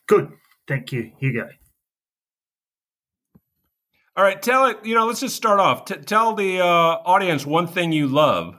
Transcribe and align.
Good. 0.07 0.31
Thank 0.67 0.91
you, 0.91 1.11
Hugo. 1.19 1.47
All 4.17 4.23
right, 4.23 4.41
tell 4.41 4.65
it, 4.65 4.79
you 4.83 4.95
know, 4.95 5.05
let's 5.05 5.21
just 5.21 5.37
start 5.37 5.61
off. 5.61 5.85
T- 5.85 5.95
tell 5.95 6.33
the 6.33 6.59
uh, 6.59 6.65
audience 6.65 7.45
one 7.45 7.67
thing 7.67 7.93
you 7.93 8.07
love. 8.07 8.55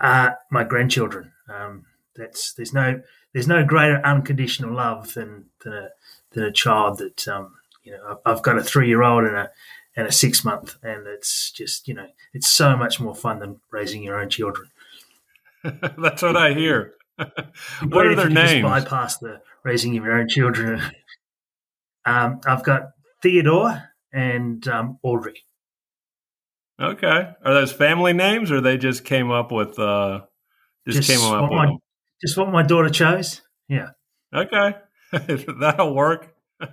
Uh, 0.00 0.30
my 0.52 0.62
grandchildren. 0.62 1.32
Um, 1.52 1.86
that's 2.14 2.54
there's 2.54 2.72
no 2.72 3.00
there's 3.32 3.48
no 3.48 3.64
greater 3.64 4.04
unconditional 4.04 4.74
love 4.74 5.14
than 5.14 5.46
than 5.64 5.72
a, 5.72 5.88
than 6.32 6.44
a 6.44 6.52
child 6.52 6.98
that 6.98 7.26
um, 7.28 7.54
you 7.82 7.92
know. 7.92 8.20
I've 8.24 8.42
got 8.42 8.58
a 8.58 8.62
three 8.62 8.88
year 8.88 9.02
old 9.02 9.24
and 9.24 9.36
a 9.36 9.50
and 9.96 10.06
a 10.06 10.12
six 10.12 10.44
month, 10.44 10.76
and 10.82 11.06
it's 11.06 11.50
just 11.50 11.88
you 11.88 11.94
know 11.94 12.06
it's 12.32 12.50
so 12.50 12.76
much 12.76 13.00
more 13.00 13.14
fun 13.14 13.38
than 13.38 13.60
raising 13.70 14.02
your 14.02 14.20
own 14.20 14.28
children. 14.28 14.68
That's 15.62 16.22
what 16.22 16.36
I 16.36 16.52
hear. 16.54 16.94
what 17.88 18.06
are 18.06 18.14
their 18.14 18.30
names? 18.30 18.64
bypass 18.64 19.18
the 19.18 19.40
raising 19.62 19.96
of 19.96 20.04
your 20.04 20.18
own 20.18 20.28
children. 20.28 20.82
um, 22.04 22.40
I've 22.46 22.64
got 22.64 22.90
Theodore 23.22 23.90
and 24.12 24.66
um, 24.68 24.98
Audrey. 25.02 25.44
Okay, 26.80 27.30
are 27.44 27.54
those 27.54 27.70
family 27.70 28.12
names, 28.12 28.50
or 28.50 28.60
they 28.60 28.76
just 28.76 29.04
came 29.04 29.30
up 29.30 29.52
with? 29.52 29.78
Uh, 29.78 30.22
just, 30.86 31.02
just 31.02 31.10
came 31.10 31.32
up 31.32 31.42
with 31.42 31.52
my? 31.52 31.76
Just 32.22 32.36
what 32.36 32.50
my 32.50 32.62
daughter 32.62 32.88
chose. 32.88 33.42
Yeah. 33.68 33.90
Okay, 34.34 34.76
that'll 35.12 35.94
work. 35.94 36.34
well, 36.60 36.70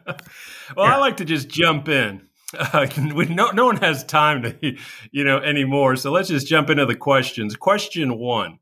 yeah. 0.78 0.84
I 0.84 0.98
like 0.98 1.18
to 1.18 1.26
just 1.26 1.50
jump 1.50 1.90
in. 1.90 2.28
Uh, 2.58 2.88
we, 3.16 3.26
no, 3.26 3.52
no 3.52 3.66
one 3.66 3.78
has 3.78 4.04
time 4.04 4.44
to, 4.44 4.78
you 5.12 5.24
know, 5.24 5.38
anymore. 5.38 5.96
So 5.96 6.12
let's 6.12 6.30
just 6.30 6.48
jump 6.48 6.70
into 6.70 6.86
the 6.86 6.96
questions. 6.96 7.56
Question 7.56 8.18
one: 8.18 8.60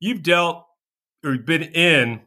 You've 0.00 0.22
dealt 0.22 0.66
or 1.24 1.36
been 1.38 1.62
in 1.62 2.20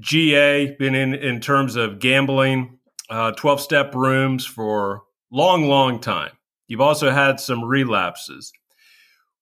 GA, 0.00 0.74
been 0.78 0.94
in 0.94 1.14
in 1.14 1.40
terms 1.40 1.76
of 1.76 1.98
gambling, 1.98 2.78
twelve 3.08 3.58
uh, 3.58 3.62
step 3.62 3.94
rooms 3.94 4.44
for 4.44 5.02
long, 5.30 5.64
long 5.68 6.00
time. 6.00 6.32
You've 6.66 6.80
also 6.80 7.10
had 7.10 7.40
some 7.40 7.64
relapses. 7.64 8.52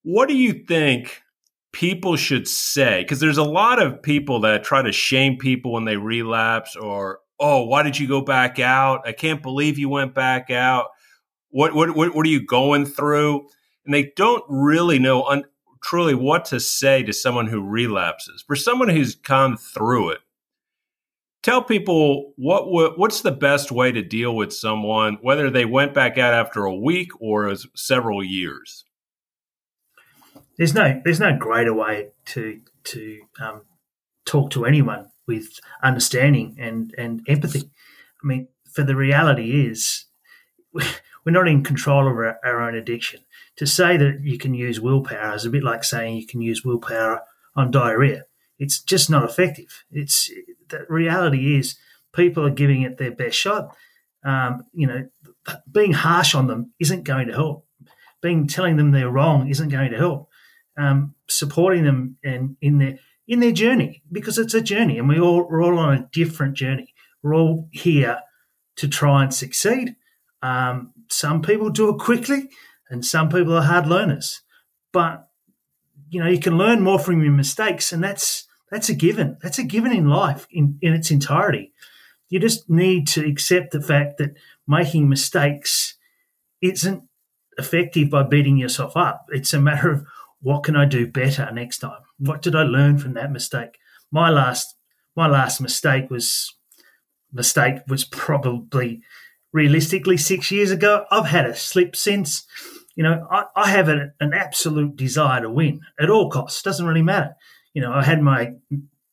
What 0.02 0.28
do 0.28 0.36
you 0.36 0.52
think 0.52 1.22
people 1.72 2.16
should 2.16 2.48
say 2.48 3.02
because 3.02 3.20
there's 3.20 3.38
a 3.38 3.44
lot 3.44 3.80
of 3.80 4.02
people 4.02 4.40
that 4.40 4.64
try 4.64 4.82
to 4.82 4.92
shame 4.92 5.36
people 5.36 5.72
when 5.72 5.84
they 5.84 5.96
relapse 5.96 6.76
or 6.76 7.20
oh 7.38 7.64
why 7.64 7.82
did 7.82 7.98
you 7.98 8.08
go 8.08 8.20
back 8.20 8.58
out? 8.58 9.06
I 9.06 9.12
can't 9.12 9.42
believe 9.42 9.78
you 9.78 9.88
went 9.88 10.14
back 10.14 10.50
out. 10.50 10.88
What 11.50 11.74
what 11.74 11.94
what, 11.96 12.14
what 12.14 12.26
are 12.26 12.30
you 12.30 12.44
going 12.44 12.86
through? 12.86 13.46
And 13.84 13.94
they 13.94 14.12
don't 14.16 14.44
really 14.48 14.98
know 14.98 15.24
un- 15.24 15.44
truly 15.82 16.14
what 16.14 16.44
to 16.46 16.60
say 16.60 17.02
to 17.02 17.12
someone 17.12 17.46
who 17.46 17.62
relapses. 17.62 18.44
For 18.46 18.56
someone 18.56 18.88
who's 18.88 19.14
gone 19.14 19.56
through 19.56 20.10
it 20.10 20.20
tell 21.42 21.62
people 21.62 22.32
what, 22.36 22.70
what 22.70 22.98
what's 22.98 23.22
the 23.22 23.32
best 23.32 23.72
way 23.72 23.92
to 23.92 24.02
deal 24.02 24.34
with 24.34 24.52
someone 24.52 25.18
whether 25.22 25.50
they 25.50 25.64
went 25.64 25.94
back 25.94 26.18
out 26.18 26.34
after 26.34 26.64
a 26.64 26.74
week 26.74 27.08
or 27.20 27.54
several 27.74 28.22
years 28.22 28.84
there's 30.60 30.74
no 30.74 31.00
there's 31.06 31.20
no 31.20 31.34
greater 31.34 31.72
way 31.72 32.08
to 32.26 32.60
to 32.84 33.20
um, 33.40 33.62
talk 34.26 34.50
to 34.50 34.66
anyone 34.66 35.10
with 35.26 35.48
understanding 35.82 36.54
and 36.60 36.94
and 36.98 37.22
empathy. 37.26 37.70
I 38.22 38.26
mean, 38.26 38.48
for 38.70 38.82
the 38.82 38.94
reality 38.94 39.66
is 39.66 40.04
we're 40.72 40.84
not 41.32 41.48
in 41.48 41.64
control 41.64 42.06
of 42.06 42.12
our, 42.12 42.38
our 42.44 42.60
own 42.60 42.74
addiction. 42.74 43.20
To 43.56 43.66
say 43.66 43.96
that 43.96 44.20
you 44.22 44.36
can 44.36 44.52
use 44.52 44.82
willpower 44.82 45.34
is 45.34 45.46
a 45.46 45.50
bit 45.50 45.64
like 45.64 45.82
saying 45.82 46.16
you 46.16 46.26
can 46.26 46.42
use 46.42 46.62
willpower 46.62 47.22
on 47.56 47.70
diarrhea. 47.70 48.24
It's 48.58 48.82
just 48.82 49.08
not 49.08 49.24
effective. 49.24 49.84
It's 49.90 50.30
the 50.68 50.84
reality 50.90 51.56
is 51.56 51.76
people 52.12 52.44
are 52.44 52.50
giving 52.50 52.82
it 52.82 52.98
their 52.98 53.12
best 53.12 53.38
shot. 53.38 53.74
Um, 54.22 54.64
you 54.74 54.86
know, 54.86 55.08
being 55.72 55.94
harsh 55.94 56.34
on 56.34 56.48
them 56.48 56.74
isn't 56.78 57.04
going 57.04 57.28
to 57.28 57.34
help. 57.34 57.66
Being 58.20 58.46
telling 58.46 58.76
them 58.76 58.90
they're 58.90 59.08
wrong 59.08 59.48
isn't 59.48 59.70
going 59.70 59.92
to 59.92 59.96
help 59.96 60.29
um, 60.78 61.14
supporting 61.28 61.84
them 61.84 62.16
in, 62.22 62.56
in 62.60 62.78
their 62.78 62.98
in 63.26 63.40
their 63.40 63.52
journey 63.52 64.02
because 64.10 64.38
it's 64.38 64.54
a 64.54 64.60
journey, 64.60 64.98
and 64.98 65.08
we 65.08 65.20
all 65.20 65.48
we're 65.48 65.62
all 65.62 65.78
on 65.78 65.94
a 65.94 66.08
different 66.12 66.54
journey. 66.56 66.94
We're 67.22 67.34
all 67.34 67.68
here 67.70 68.20
to 68.76 68.88
try 68.88 69.22
and 69.22 69.32
succeed. 69.32 69.94
Um, 70.42 70.92
some 71.08 71.42
people 71.42 71.70
do 71.70 71.90
it 71.90 71.98
quickly, 71.98 72.48
and 72.88 73.04
some 73.04 73.28
people 73.28 73.56
are 73.56 73.62
hard 73.62 73.86
learners. 73.86 74.42
But 74.92 75.28
you 76.08 76.20
know, 76.20 76.28
you 76.28 76.40
can 76.40 76.58
learn 76.58 76.80
more 76.80 76.98
from 76.98 77.22
your 77.22 77.32
mistakes, 77.32 77.92
and 77.92 78.02
that's 78.02 78.48
that's 78.70 78.88
a 78.88 78.94
given. 78.94 79.36
That's 79.42 79.58
a 79.58 79.64
given 79.64 79.92
in 79.92 80.08
life 80.08 80.46
in, 80.50 80.78
in 80.80 80.94
its 80.94 81.10
entirety. 81.10 81.72
You 82.28 82.38
just 82.38 82.70
need 82.70 83.08
to 83.08 83.26
accept 83.26 83.72
the 83.72 83.82
fact 83.82 84.18
that 84.18 84.36
making 84.66 85.08
mistakes 85.08 85.94
isn't 86.60 87.02
effective 87.58 88.10
by 88.10 88.22
beating 88.22 88.56
yourself 88.56 88.96
up. 88.96 89.26
It's 89.30 89.52
a 89.52 89.60
matter 89.60 89.90
of 89.90 90.06
what 90.42 90.62
can 90.62 90.76
I 90.76 90.84
do 90.84 91.06
better 91.06 91.50
next 91.52 91.78
time? 91.78 92.00
What 92.18 92.42
did 92.42 92.54
I 92.54 92.62
learn 92.62 92.98
from 92.98 93.14
that 93.14 93.32
mistake? 93.32 93.78
My 94.10 94.30
last 94.30 94.74
my 95.16 95.26
last 95.26 95.60
mistake 95.60 96.10
was 96.10 96.54
mistake 97.32 97.76
was 97.88 98.04
probably 98.04 99.02
realistically 99.52 100.16
six 100.16 100.50
years 100.50 100.70
ago. 100.70 101.04
I've 101.10 101.26
had 101.26 101.46
a 101.46 101.56
slip 101.56 101.96
since. 101.96 102.46
You 102.96 103.04
know, 103.04 103.26
I, 103.30 103.44
I 103.56 103.70
have 103.70 103.88
an, 103.88 104.12
an 104.20 104.34
absolute 104.34 104.96
desire 104.96 105.40
to 105.42 105.50
win 105.50 105.80
at 105.98 106.10
all 106.10 106.28
costs. 106.30 106.62
Doesn't 106.62 106.86
really 106.86 107.02
matter. 107.02 107.34
You 107.72 107.82
know, 107.82 107.92
I 107.92 108.02
had 108.02 108.20
my 108.20 108.54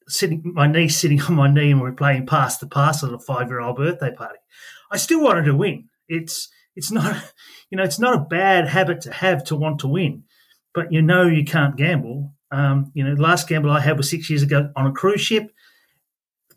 sitting 0.08 0.42
my 0.46 0.68
niece 0.68 0.98
sitting 0.98 1.22
on 1.30 1.36
my 1.36 1.50
knee 1.50 1.72
and 1.72 1.82
we 1.82 1.90
are 1.90 1.94
playing 1.94 2.26
pass 2.26 2.58
the 2.58 2.68
pass 2.68 3.04
at 3.04 3.14
a 3.14 3.20
five 3.20 3.50
year 3.50 3.60
old 3.60 3.78
birthday 3.78 4.14
party. 4.14 4.40
I 4.92 4.98
still 4.98 5.22
wanted 5.22 5.46
to 5.46 5.56
win. 5.56 5.90
It's 6.08 6.50
it's 6.76 6.92
not 6.92 7.34
you 7.70 7.78
know 7.78 7.84
it's 7.84 8.00
not 8.00 8.16
a 8.16 8.26
bad 8.26 8.68
habit 8.70 9.02
to 9.02 9.12
have 9.12 9.44
to 9.46 9.56
want 9.56 9.80
to 9.80 9.88
win 9.88 10.24
but 10.74 10.92
you 10.92 11.02
know 11.02 11.24
you 11.24 11.44
can't 11.44 11.76
gamble. 11.76 12.34
Um, 12.52 12.92
you 12.94 13.04
know, 13.04 13.16
the 13.16 13.22
last 13.22 13.48
gamble 13.48 13.72
I 13.72 13.80
had 13.80 13.98
was 13.98 14.10
six 14.10 14.30
years 14.30 14.44
ago 14.44 14.72
on 14.76 14.88
a 14.88 14.92
cruise 14.92 15.22
ship. 15.22 15.52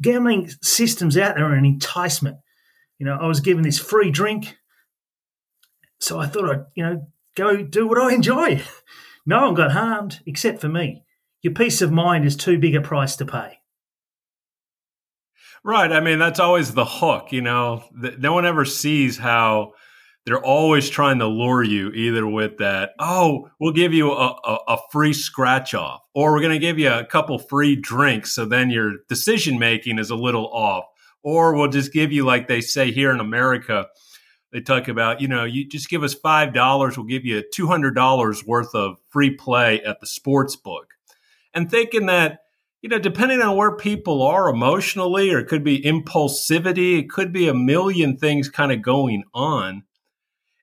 Gambling 0.01 0.51
systems 0.63 1.17
out 1.19 1.37
there 1.37 1.47
are 1.47 1.55
an 1.55 1.67
enticement. 1.67 2.37
You 2.99 3.07
know, 3.07 3.19
I 3.21 3.27
was 3.27 3.41
given 3.41 3.63
this 3.63 3.79
free 3.79 4.11
drink, 4.11 4.57
so 5.99 6.19
I 6.19 6.27
thought 6.27 6.51
I'd, 6.51 6.65
you 6.75 6.85
know, 6.85 7.07
go 7.37 7.63
do 7.63 7.87
what 7.87 7.99
I 7.99 8.15
enjoy. 8.15 8.63
no 9.27 9.47
one 9.47 9.55
got 9.55 9.73
harmed 9.73 10.21
except 10.27 10.61
for 10.61 10.69
me. 10.69 11.05
Your 11.43 11.55
peace 11.55 11.81
of 11.83 11.91
mind 11.91 12.25
is 12.25 12.37
too 12.37 12.59
big 12.59 12.75
a 12.75 12.81
price 12.81 13.17
to 13.17 13.27
pay. 13.27 13.59
Right. 15.63 15.93
I 15.93 16.01
mean, 16.01 16.19
that's 16.19 16.41
always 16.41 16.73
the 16.73 16.85
hook. 16.85 17.33
You 17.33 17.43
know, 17.43 17.85
no 18.19 18.33
one 18.33 18.47
ever 18.47 18.65
sees 18.65 19.19
how 19.19 19.73
they're 20.31 20.45
always 20.45 20.89
trying 20.89 21.19
to 21.19 21.27
lure 21.27 21.65
you 21.65 21.91
either 21.91 22.27
with 22.27 22.59
that, 22.59 22.93
oh, 23.01 23.51
we'll 23.59 23.73
give 23.73 23.93
you 23.93 24.13
a, 24.13 24.29
a, 24.45 24.59
a 24.69 24.79
free 24.93 25.13
scratch 25.13 25.75
off, 25.75 26.03
or 26.15 26.33
we're 26.33 26.41
going 26.41 26.53
to 26.53 26.59
give 26.59 26.79
you 26.79 26.91
a 26.91 27.05
couple 27.05 27.39
free 27.39 27.75
drinks. 27.75 28.33
So 28.33 28.45
then 28.45 28.71
your 28.71 28.99
decision 29.09 29.59
making 29.59 29.99
is 29.99 30.11
a 30.11 30.17
little 30.17 30.47
off. 30.53 30.85
or 31.23 31.55
we'll 31.55 31.69
just 31.69 31.93
give 31.93 32.13
you 32.13 32.25
like 32.25 32.49
they 32.49 32.61
say 32.61 32.91
here 32.91 33.11
in 33.11 33.21
America. 33.21 33.87
They 34.53 34.61
talk 34.61 34.89
about, 34.89 35.21
you 35.21 35.29
know, 35.29 35.45
you 35.45 35.69
just 35.69 35.89
give 35.89 36.03
us 36.03 36.15
five 36.15 36.53
dollars, 36.53 36.97
we'll 36.97 37.07
give 37.07 37.25
you 37.25 37.43
two 37.53 37.67
hundred 37.67 37.95
dollars 37.95 38.45
worth 38.45 38.75
of 38.75 38.99
free 39.09 39.31
play 39.31 39.83
at 39.83 40.01
the 40.01 40.07
sports 40.07 40.57
book, 40.57 40.95
and 41.55 41.71
thinking 41.71 42.07
that 42.07 42.41
you 42.83 42.89
know, 42.89 42.99
depending 42.99 43.43
on 43.43 43.59
where 43.59 43.77
people 43.77 44.23
are 44.23 44.49
emotionally, 44.49 45.31
or 45.31 45.39
it 45.39 45.49
could 45.49 45.63
be 45.63 45.83
impulsivity, 45.83 46.99
it 46.99 47.11
could 47.11 47.31
be 47.31 47.47
a 47.47 47.53
million 47.53 48.17
things 48.17 48.49
kind 48.49 48.73
of 48.73 48.81
going 48.81 49.23
on. 49.35 49.83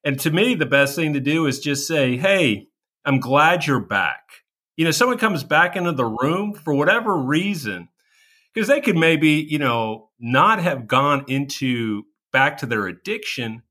And 0.08 0.18
to 0.22 0.32
me, 0.32 0.56
the 0.56 0.66
best 0.66 0.96
thing 0.96 1.12
to 1.16 1.20
do 1.20 1.48
is 1.48 1.60
just 1.60 1.86
say, 1.86 2.16
Hey, 2.16 2.70
I'm 3.04 3.20
glad 3.20 3.68
you're 3.68 3.82
back. 3.82 4.22
You 4.78 4.86
know, 4.86 4.92
someone 4.92 5.18
comes 5.18 5.44
back 5.44 5.76
into 5.76 5.92
the 5.92 6.06
room 6.06 6.54
for 6.54 6.74
whatever 6.74 7.18
reason, 7.18 7.90
because 8.54 8.70
they 8.70 8.80
could 8.80 8.96
maybe, 8.96 9.46
you 9.50 9.60
know, 9.60 10.12
not 10.18 10.62
have 10.62 10.88
gone 10.88 11.26
into 11.28 12.04
back 12.32 12.60
to 12.60 12.66
their 12.66 12.88
addiction, 12.88 13.64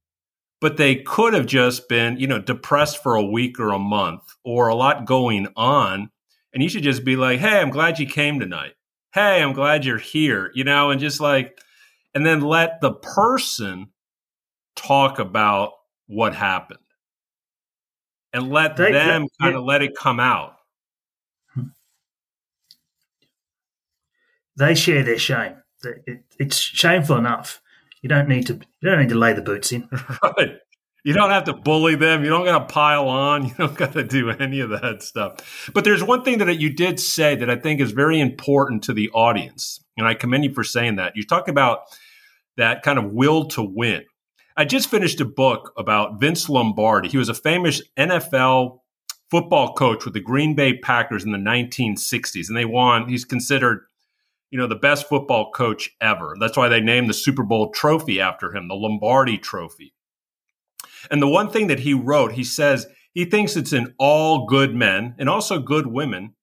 but 0.61 0.77
they 0.77 0.97
could 0.97 1.33
have 1.33 1.47
just 1.47 1.89
been, 1.89 2.19
you 2.21 2.27
know, 2.27 2.39
depressed 2.39 3.03
for 3.03 3.15
a 3.15 3.25
week 3.25 3.59
or 3.59 3.71
a 3.71 3.79
month 3.79 4.21
or 4.45 4.69
a 4.69 4.75
lot 4.75 5.07
going 5.07 5.49
on 5.57 6.11
and 6.53 6.63
you 6.63 6.69
should 6.69 6.83
just 6.83 7.03
be 7.03 7.17
like, 7.17 7.41
"Hey, 7.41 7.61
I'm 7.61 7.71
glad 7.71 7.99
you 7.99 8.07
came 8.07 8.41
tonight. 8.41 8.75
Hey, 9.15 9.43
I'm 9.43 9.55
glad 9.55 9.87
you're 9.87 9.97
here." 9.97 10.51
You 10.55 10.65
know, 10.65 10.91
and 10.91 11.01
just 11.01 11.19
like, 11.19 11.59
and 12.15 12.27
then 12.27 12.43
let 12.43 12.83
the 12.83 12.93
person 12.93 13.87
talk 14.75 15.19
about 15.19 15.73
what 16.07 16.35
happened, 16.35 16.81
and 18.33 18.51
let 18.51 18.77
they, 18.77 18.93
them 18.93 19.27
kind 19.41 19.57
of 19.57 19.65
let 19.65 19.83
it 19.83 19.97
come 19.97 20.21
out. 20.21 20.55
They 24.57 24.75
share 24.75 25.03
their 25.03 25.19
shame. 25.19 25.57
it's 26.39 26.57
shameful 26.57 27.17
enough. 27.17 27.61
You 28.03 28.09
don't 28.09 28.29
need 28.29 28.47
to. 28.47 28.55
You 28.55 28.91
don't 28.91 29.01
need 29.01 29.09
to 29.11 29.19
lay 29.19 29.33
the 29.33 29.43
boots 29.43 29.73
in. 29.73 29.89
Right. 30.23 30.59
You 31.05 31.13
don't 31.13 31.31
have 31.31 31.45
to 31.45 31.53
bully 31.53 31.95
them. 31.95 32.25
You 32.25 32.31
don't 32.31 32.45
got 32.45 32.59
to 32.59 32.75
pile 32.75 33.09
on. 33.09 33.45
You 33.47 33.55
don't 33.57 33.77
got 33.77 33.93
to 33.93 34.03
do 34.03 34.31
any 34.31 34.59
of 34.59 34.71
that 34.71 35.05
stuff. 35.05 35.71
But 35.73 35.85
there's 35.85 36.03
one 36.03 36.25
thing 36.25 36.39
that 36.39 36.59
you 36.59 36.73
did 36.73 36.99
say 36.99 37.37
that 37.37 37.49
I 37.49 37.55
think 37.55 37.81
is 37.81 37.93
very 37.93 38.19
important 38.19 38.83
to 38.85 38.93
the 38.93 39.09
audience. 39.11 39.79
And 39.97 40.05
I 40.07 40.15
commend 40.15 40.45
you 40.45 40.53
for 40.53 40.65
saying 40.65 40.97
that. 40.97 41.15
You 41.15 41.23
talk 41.23 41.47
about 41.47 41.83
that 42.57 42.83
kind 42.83 42.99
of 42.99 43.13
will 43.13 43.45
to 43.51 43.63
win. 43.63 44.05
I 44.57 44.65
just 44.65 44.89
finished 44.89 45.21
a 45.21 45.27
book 45.27 45.73
about 45.77 46.19
Vince 46.19 46.49
Lombardi. 46.49 47.09
He 47.09 47.19
was 47.19 47.29
a 47.29 47.35
famous 47.35 47.83
NFL 47.99 48.81
football 49.31 49.75
coach 49.75 50.05
with 50.05 50.15
the 50.15 50.21
Green 50.21 50.55
Bay 50.55 50.79
Packers 50.79 51.25
in 51.25 51.33
the 51.33 51.39
1960s, 51.39 52.49
and 52.49 52.57
they 52.57 52.65
won. 52.65 53.09
He's 53.09 53.27
considered, 53.27 53.85
you 54.51 54.59
know, 54.59 54.67
the 54.67 54.75
best 54.75 55.09
football 55.09 55.51
coach 55.53 55.91
ever. 56.01 56.37
That's 56.41 56.57
why 56.57 56.69
they 56.69 56.81
named 56.81 57.11
the 57.11 57.15
Super 57.15 57.43
Bowl 57.43 57.71
trophy 57.71 58.19
after 58.19 58.55
him, 58.55 58.69
the 58.69 58.75
Lombardi 58.75 59.37
Trophy. 59.37 59.93
And 61.11 61.21
the 61.21 61.29
one 61.29 61.51
thing 61.51 61.67
that 61.67 61.81
he 61.81 61.93
wrote, 61.93 62.33
he 62.33 62.45
says 62.45 62.87
he 63.13 63.27
thinks 63.27 63.57
it's 63.57 63.73
in 63.73 63.95
all 63.99 64.47
good 64.47 64.75
men 64.75 65.15
and 65.19 65.29
also 65.29 65.59
good 65.59 65.87
women 65.87 66.35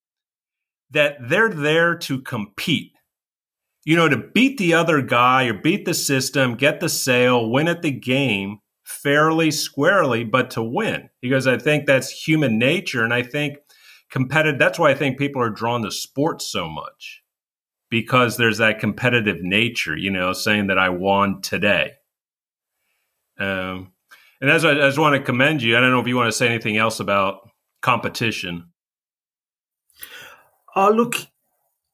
that 0.92 1.18
they're 1.20 1.50
there 1.50 1.96
to 1.96 2.22
compete. 2.22 2.93
You 3.86 3.96
know, 3.96 4.08
to 4.08 4.18
beat 4.18 4.58
the 4.58 4.74
other 4.74 5.02
guy 5.02 5.46
or 5.46 5.54
beat 5.54 5.86
the 5.86 5.94
system, 5.94 6.56
get 6.56 6.80
the 6.80 6.90
sale, 6.90 7.50
win 7.50 7.68
at 7.68 7.82
the 7.82 7.92
game 7.92 8.60
fairly, 8.84 9.52
squarely, 9.52 10.24
but 10.24 10.52
to 10.52 10.64
win. 10.64 11.10
Because 11.22 11.48
I 11.48 11.58
think 11.58 11.86
that's 11.86 12.10
human 12.10 12.58
nature. 12.58 13.04
And 13.04 13.14
I 13.14 13.24
think 13.24 13.58
competitive, 14.10 14.60
that's 14.60 14.80
why 14.80 14.92
I 14.92 14.96
think 14.96 15.18
people 15.18 15.42
are 15.42 15.50
drawn 15.50 15.82
to 15.84 15.92
sports 15.92 16.48
so 16.48 16.70
much 16.70 17.24
because 17.90 18.38
there's 18.38 18.58
that 18.60 18.80
competitive 18.80 19.42
nature, 19.42 19.98
you 19.98 20.10
know, 20.10 20.34
saying 20.34 20.68
that 20.68 20.80
I 20.80 20.90
won 20.90 21.42
today. 21.42 21.92
Um, 23.38 23.92
and 24.42 24.50
as 24.50 24.66
I, 24.66 24.72
I 24.72 24.88
just 24.88 24.98
want 24.98 25.16
to 25.16 25.22
commend 25.22 25.62
you, 25.62 25.78
I 25.78 25.80
don't 25.82 25.92
know 25.92 26.00
if 26.00 26.08
you 26.08 26.16
want 26.16 26.28
to 26.28 26.38
say 26.38 26.48
anything 26.48 26.78
else 26.78 27.00
about 27.00 27.50
competition. 27.82 28.70
Oh, 30.76 30.90
look, 30.90 31.16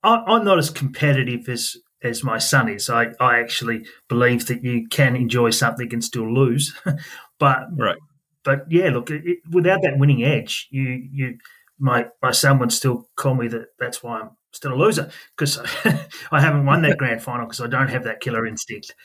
I, 0.04 0.36
am 0.36 0.46
not 0.46 0.60
as 0.60 0.69
competitive 0.69 1.48
as 1.50 1.78
as 2.01 2.24
my 2.24 2.38
son 2.38 2.69
is. 2.69 2.90
I, 2.90 3.07
I 3.19 3.40
actually 3.40 3.86
believe 4.07 4.48
that 4.48 4.63
you 4.63 4.88
can 4.88 5.16
enjoy 5.16 5.50
something 5.50 5.92
and 5.92 6.04
still 6.04 6.34
lose, 6.34 6.74
but 7.40 7.63
right. 7.75 7.98
But 8.44 8.66
yeah, 8.69 8.90
look, 8.90 9.12
it, 9.12 9.40
without 9.51 9.81
that 9.81 9.98
winning 9.98 10.24
edge, 10.24 10.68
you 10.72 11.10
you 11.12 11.38
my 11.78 12.07
my 12.22 12.31
son 12.31 12.60
would 12.60 12.72
still 12.72 13.07
call 13.16 13.36
me 13.36 13.48
that. 13.50 13.68
That's 13.80 14.01
why 14.01 14.22
I'm 14.22 14.31
still 14.54 14.74
a 14.74 14.75
loser 14.75 15.12
because 15.38 15.60
I 16.31 16.42
haven't 16.42 16.66
won 16.66 16.81
that 16.84 16.98
grand 17.00 17.22
final 17.22 17.45
because 17.45 17.62
I 17.62 17.68
don't 17.68 17.90
have 17.90 18.06
that 18.06 18.22
killer 18.22 18.48
instinct 18.48 18.95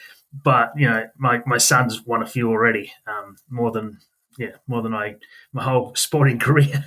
but 0.42 0.72
you 0.76 0.88
know, 0.88 1.06
my, 1.16 1.40
my 1.46 1.58
son's 1.58 2.04
won 2.04 2.22
a 2.22 2.26
few 2.26 2.50
already, 2.50 2.92
um, 3.06 3.36
more 3.48 3.70
than 3.70 3.98
yeah, 4.36 4.56
more 4.66 4.82
than 4.82 4.94
I 4.94 5.16
my 5.52 5.62
whole 5.62 5.94
sporting 5.94 6.38
career. 6.40 6.84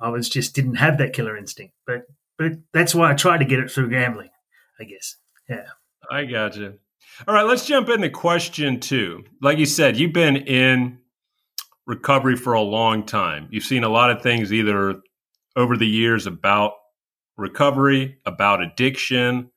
I 0.00 0.08
was 0.08 0.28
just 0.28 0.54
didn't 0.54 0.76
have 0.76 0.96
that 0.98 1.12
killer 1.12 1.36
instinct, 1.36 1.74
but 1.86 2.02
but 2.38 2.52
that's 2.72 2.94
why 2.94 3.10
I 3.10 3.14
tried 3.14 3.38
to 3.38 3.44
get 3.44 3.58
it 3.58 3.70
through 3.70 3.90
gambling, 3.90 4.30
I 4.80 4.84
guess. 4.84 5.16
Yeah, 5.48 5.66
I 6.10 6.24
got 6.24 6.56
you. 6.56 6.74
All 7.26 7.34
right, 7.34 7.46
let's 7.46 7.66
jump 7.66 7.88
into 7.88 8.10
question 8.10 8.80
two. 8.80 9.24
Like 9.40 9.58
you 9.58 9.66
said, 9.66 9.96
you've 9.96 10.12
been 10.12 10.36
in 10.36 10.98
recovery 11.86 12.36
for 12.36 12.52
a 12.52 12.60
long 12.60 13.04
time. 13.04 13.48
You've 13.50 13.64
seen 13.64 13.84
a 13.84 13.88
lot 13.88 14.10
of 14.10 14.22
things 14.22 14.52
either 14.52 15.00
over 15.54 15.76
the 15.76 15.86
years 15.86 16.26
about 16.26 16.72
recovery, 17.36 18.18
about 18.26 18.62
addiction, 18.62 19.50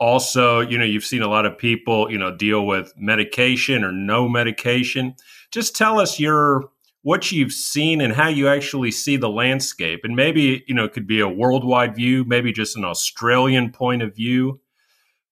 also, 0.00 0.60
you 0.60 0.78
know, 0.78 0.84
you've 0.84 1.04
seen 1.04 1.20
a 1.20 1.28
lot 1.28 1.44
of 1.44 1.58
people, 1.58 2.10
you 2.10 2.16
know, 2.16 2.34
deal 2.34 2.66
with 2.66 2.92
medication 2.96 3.84
or 3.84 3.92
no 3.92 4.28
medication. 4.28 5.14
Just 5.50 5.76
tell 5.76 6.00
us 6.00 6.18
your 6.18 6.70
what 7.02 7.32
you've 7.32 7.52
seen 7.52 8.00
and 8.00 8.12
how 8.12 8.28
you 8.28 8.48
actually 8.48 8.90
see 8.90 9.16
the 9.16 9.28
landscape. 9.28 10.00
And 10.04 10.14
maybe, 10.14 10.64
you 10.66 10.74
know, 10.74 10.84
it 10.84 10.92
could 10.92 11.06
be 11.06 11.20
a 11.20 11.28
worldwide 11.28 11.94
view, 11.94 12.24
maybe 12.24 12.52
just 12.52 12.76
an 12.76 12.84
Australian 12.84 13.72
point 13.72 14.02
of 14.02 14.14
view. 14.14 14.60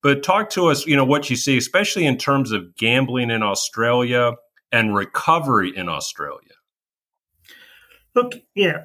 But 0.03 0.23
talk 0.23 0.51
to 0.51 0.69
us, 0.69 0.87
you 0.87 0.97
know, 0.97 1.05
what 1.05 1.29
you 1.29 1.37
see, 1.37 1.59
especially 1.59 2.07
in 2.07 2.17
terms 2.17 2.53
of 2.53 2.77
gambling 2.77 3.31
in 3.31 3.43
Australia 3.43 4.33
and 4.73 4.95
recovery 4.95 5.77
in 5.77 5.89
Australia. 5.89 6.55
Look, 8.15 8.37
yeah, 8.55 8.85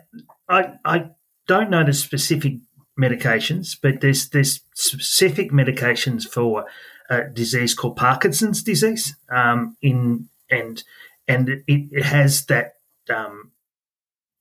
I 0.50 0.74
I 0.84 1.12
don't 1.48 1.70
know 1.70 1.84
the 1.84 1.94
specific 1.94 2.54
medications, 3.00 3.78
but 3.82 4.02
there's 4.02 4.30
there's 4.30 4.62
specific 4.76 5.52
medications 5.52 6.28
for 6.28 6.66
a 7.10 7.30
disease 7.30 7.74
called 7.74 7.96
Parkinson's 7.96 8.64
disease. 8.64 9.16
Um, 9.30 9.78
in 9.82 10.30
and 10.50 10.84
and 11.28 11.50
it, 11.50 11.64
it 11.68 12.04
has 12.04 12.46
that 12.48 12.74
um, 13.14 13.52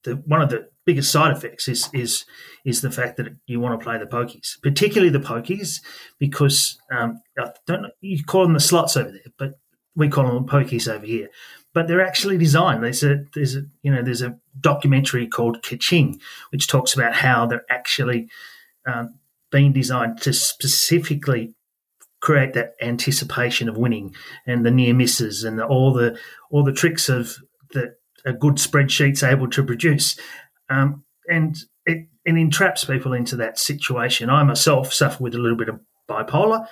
the 0.03 0.15
one 0.15 0.41
of 0.41 0.49
the 0.49 0.69
biggest 0.85 1.11
side 1.11 1.35
effects 1.35 1.67
is 1.67 1.89
is 1.93 2.25
is 2.65 2.81
the 2.81 2.91
fact 2.91 3.17
that 3.17 3.27
you 3.45 3.59
want 3.59 3.79
to 3.79 3.83
play 3.83 3.97
the 3.97 4.05
pokies, 4.05 4.61
particularly 4.61 5.09
the 5.09 5.19
pokies, 5.19 5.81
because 6.19 6.77
um, 6.91 7.21
I 7.37 7.51
don't 7.67 7.83
know, 7.83 7.91
you 8.01 8.23
call 8.23 8.43
them 8.43 8.53
the 8.53 8.59
slots 8.59 8.97
over 8.97 9.11
there, 9.11 9.21
but 9.37 9.53
we 9.95 10.09
call 10.09 10.25
them 10.25 10.47
pokies 10.47 10.91
over 10.91 11.05
here 11.05 11.29
but 11.73 11.87
they're 11.87 12.05
actually 12.05 12.37
designed. 12.37 12.83
There's 12.83 13.03
a 13.03 13.25
there's 13.33 13.55
a 13.55 13.63
you 13.81 13.91
know 13.91 14.03
there's 14.03 14.21
a 14.21 14.37
documentary 14.59 15.27
called 15.27 15.61
Kaching, 15.63 16.19
which 16.51 16.67
talks 16.67 16.93
about 16.93 17.15
how 17.15 17.45
they're 17.45 17.65
actually 17.69 18.29
um, 18.85 19.19
being 19.51 19.73
designed 19.73 20.21
to 20.21 20.33
specifically 20.33 21.55
create 22.23 22.53
that 22.53 22.73
anticipation 22.81 23.67
of 23.67 23.77
winning 23.77 24.15
and 24.47 24.65
the 24.65 24.71
near 24.71 24.93
misses 24.93 25.43
and 25.43 25.59
the, 25.59 25.65
all 25.65 25.91
the 25.91 26.17
all 26.49 26.63
the 26.63 26.71
tricks 26.71 27.09
of 27.09 27.35
that 27.73 27.95
a 28.25 28.31
good 28.31 28.55
spreadsheet's 28.55 29.21
able 29.21 29.49
to 29.49 29.61
produce, 29.61 30.17
um, 30.69 31.03
and 31.27 31.57
it, 31.85 32.07
it 32.23 32.37
entraps 32.37 32.85
people 32.85 33.11
into 33.11 33.35
that 33.35 33.59
situation. 33.59 34.29
I 34.29 34.41
myself 34.43 34.93
suffer 34.93 35.21
with 35.21 35.35
a 35.35 35.37
little 35.37 35.57
bit 35.57 35.67
of 35.67 35.81
bipolar, 36.09 36.65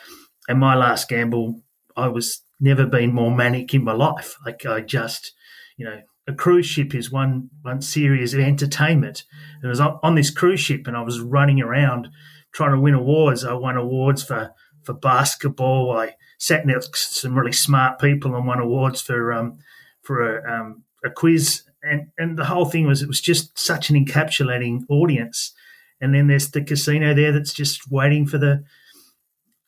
and 0.47 0.57
my 0.57 0.75
last 0.75 1.09
gamble, 1.09 1.61
I 1.97 2.07
was 2.07 2.41
never 2.61 2.85
been 2.85 3.13
more 3.13 3.35
manic 3.35 3.73
in 3.73 3.83
my 3.83 3.91
life. 3.91 4.37
Like 4.45 4.65
I 4.65 4.79
just, 4.79 5.33
you 5.75 5.83
know, 5.83 5.99
a 6.27 6.33
cruise 6.33 6.65
ship 6.65 6.95
is 6.95 7.11
one 7.11 7.49
one 7.61 7.81
series 7.81 8.33
of 8.33 8.39
entertainment. 8.39 9.23
And 9.61 9.67
I 9.67 9.69
was 9.69 9.81
on 9.81 10.15
this 10.15 10.29
cruise 10.29 10.61
ship, 10.61 10.87
and 10.87 10.95
I 10.95 11.01
was 11.01 11.19
running 11.19 11.59
around 11.59 12.07
trying 12.53 12.71
to 12.71 12.79
win 12.79 12.93
awards. 12.93 13.43
I 13.43 13.53
won 13.53 13.75
awards 13.75 14.23
for 14.23 14.53
for 14.83 14.93
basketball. 14.93 15.91
I 15.97 16.15
sat 16.37 16.65
next 16.65 16.89
to 16.89 16.97
some 17.15 17.37
really 17.37 17.51
smart 17.51 17.99
people 17.99 18.35
and 18.35 18.47
won 18.47 18.59
awards 18.59 19.01
for 19.01 19.33
um, 19.33 19.59
for 20.01 20.37
a, 20.37 20.53
um, 20.53 20.83
a 21.05 21.09
quiz. 21.09 21.63
And 21.83 22.07
and 22.17 22.37
the 22.37 22.45
whole 22.45 22.65
thing 22.65 22.87
was 22.87 23.01
it 23.01 23.07
was 23.07 23.21
just 23.21 23.57
such 23.57 23.89
an 23.89 23.95
encapsulating 23.95 24.83
audience. 24.89 25.53
And 25.99 26.15
then 26.15 26.27
there's 26.27 26.49
the 26.49 26.63
casino 26.63 27.13
there 27.13 27.31
that's 27.31 27.53
just 27.53 27.91
waiting 27.91 28.25
for 28.25 28.37
the 28.37 28.63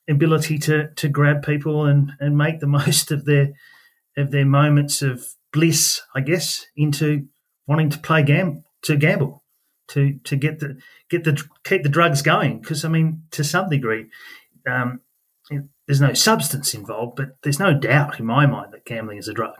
ability 0.09 0.57
to 0.59 0.89
to 0.95 1.07
grab 1.07 1.43
people 1.43 1.85
and 1.85 2.11
and 2.19 2.37
make 2.37 2.59
the 2.59 2.67
most 2.79 3.11
of 3.11 3.25
their 3.25 3.53
of 4.17 4.31
their 4.31 4.45
moments 4.45 5.01
of 5.01 5.25
bliss, 5.51 6.01
I 6.15 6.21
guess, 6.21 6.65
into 6.75 7.27
wanting 7.67 7.89
to 7.91 7.99
play 7.99 8.23
gam 8.23 8.63
to 8.83 8.95
gamble, 8.97 9.43
to 9.89 10.19
to 10.25 10.35
get 10.35 10.59
the 10.59 10.79
get 11.09 11.23
the 11.23 11.41
keep 11.63 11.83
the 11.83 11.89
drugs 11.89 12.21
going. 12.21 12.59
Because 12.59 12.83
I 12.85 12.89
mean, 12.89 13.23
to 13.31 13.43
some 13.43 13.69
degree, 13.69 14.07
um, 14.69 15.01
there's 15.87 16.01
no 16.01 16.13
substance 16.13 16.73
involved, 16.73 17.15
but 17.17 17.35
there's 17.43 17.59
no 17.59 17.73
doubt 17.73 18.19
in 18.19 18.25
my 18.25 18.45
mind 18.45 18.73
that 18.73 18.85
gambling 18.85 19.17
is 19.17 19.27
a 19.27 19.33
drug, 19.33 19.57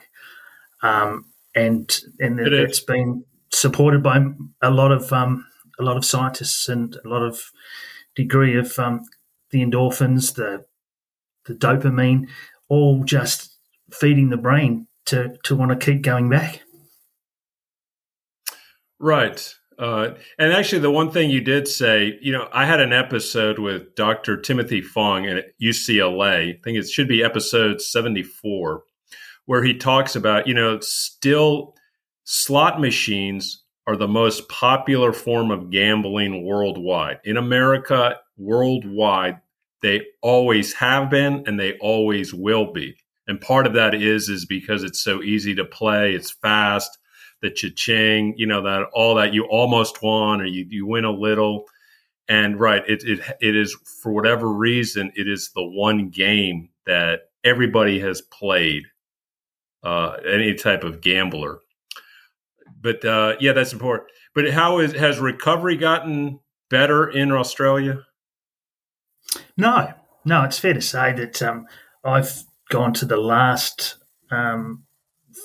um, 0.82 1.26
and 1.56 2.00
and 2.20 2.40
it 2.40 2.54
it's 2.54 2.80
been 2.80 3.26
supported 3.52 4.02
by 4.02 4.24
a 4.62 4.72
lot 4.72 4.92
of 4.92 5.12
um, 5.12 5.46
a 5.80 5.84
lot 5.84 5.98
of 5.98 6.06
scientists 6.06 6.70
and 6.70 6.98
a 7.04 7.08
lot 7.08 7.24
of 7.24 7.52
degree 8.16 8.58
of 8.58 8.78
um, 8.80 9.02
the 9.52 9.62
endorphins, 9.64 10.36
the 10.36 10.66
the 11.46 11.54
dopamine, 11.54 12.28
all 12.70 13.04
just 13.04 13.58
feeding 13.92 14.30
the 14.30 14.38
brain 14.38 14.88
to 15.06 15.36
to 15.44 15.56
want 15.56 15.72
to 15.72 15.86
keep 15.86 16.02
going 16.02 16.30
back. 16.30 16.62
Right. 19.00 19.54
Uh, 19.78 20.16
and 20.38 20.54
actually, 20.54 20.80
the 20.80 20.92
one 20.92 21.12
thing 21.12 21.30
you 21.30 21.42
did 21.42 21.68
say, 21.68 22.18
you 22.22 22.32
know, 22.32 22.48
I 22.54 22.66
had 22.66 22.80
an 22.80 22.94
episode 22.94 23.60
with 23.60 23.96
Dr. 23.96 24.38
Timothy 24.38 24.82
Fong 24.82 25.26
at 25.26 25.58
UCLA. 25.60 26.56
I 26.56 26.60
think 26.64 26.78
it 26.78 26.90
should 26.90 27.08
be 27.08 27.24
episode 27.24 27.82
74, 27.82 28.84
where 29.46 29.64
he 29.64 29.74
talks 29.74 30.16
about, 30.16 30.48
you 30.48 30.54
know, 30.54 30.80
still 30.82 31.76
slot 32.24 32.80
machines 32.80 33.64
are 33.86 33.98
the 33.98 34.08
most 34.08 34.48
popular 34.48 35.12
form 35.12 35.52
of 35.52 35.70
gambling 35.70 36.46
worldwide. 36.46 37.20
In 37.26 37.38
America, 37.38 38.18
worldwide, 38.38 39.42
they 39.82 40.02
always 40.22 40.74
have 40.76 41.10
been 41.10 41.44
and 41.46 41.60
they 41.60 41.74
always 41.80 42.34
will 42.34 42.72
be. 42.72 42.96
And 43.28 43.40
part 43.40 43.68
of 43.68 43.74
that 43.74 43.94
is 43.94 44.30
is 44.30 44.46
because 44.46 44.84
it's 44.84 45.02
so 45.02 45.22
easy 45.22 45.56
to 45.56 45.66
play, 45.66 46.14
it's 46.14 46.32
fast, 46.32 46.98
the 47.44 47.52
cha-ching, 47.52 48.34
you 48.38 48.48
know, 48.48 48.64
that 48.64 48.88
all 48.94 49.16
that 49.16 49.34
you 49.34 49.44
almost 49.44 50.02
won 50.02 50.42
or 50.42 50.46
you, 50.46 50.66
you 50.70 50.88
win 50.88 51.04
a 51.04 51.12
little. 51.12 51.66
And 52.30 52.58
right, 52.58 52.82
it, 52.88 53.04
it 53.04 53.20
it 53.42 53.56
is 53.56 53.76
for 54.02 54.14
whatever 54.14 54.52
reason, 54.52 55.12
it 55.14 55.28
is 55.28 55.52
the 55.54 55.64
one 55.64 56.10
game 56.10 56.70
that 56.86 57.24
everybody 57.44 58.00
has 58.00 58.22
played, 58.22 58.84
uh, 59.84 60.16
any 60.26 60.56
type 60.56 60.86
of 60.86 61.02
gambler. 61.02 61.60
But 62.82 63.04
uh, 63.04 63.36
yeah, 63.42 63.52
that's 63.52 63.74
important. 63.74 64.10
But 64.34 64.52
how 64.52 64.80
is 64.80 64.94
has 64.94 65.20
recovery 65.20 65.76
gotten 65.76 66.40
better 66.70 67.10
in 67.10 67.34
Australia? 67.34 68.06
No, 69.58 69.94
no, 70.24 70.44
it's 70.44 70.60
fair 70.60 70.74
to 70.74 70.82
say 70.82 71.12
that 71.12 71.42
um, 71.42 71.68
I've 72.06 72.44
gone 72.70 72.94
to 72.94 73.06
the 73.06 73.18
last 73.18 73.98
um, 74.32 74.86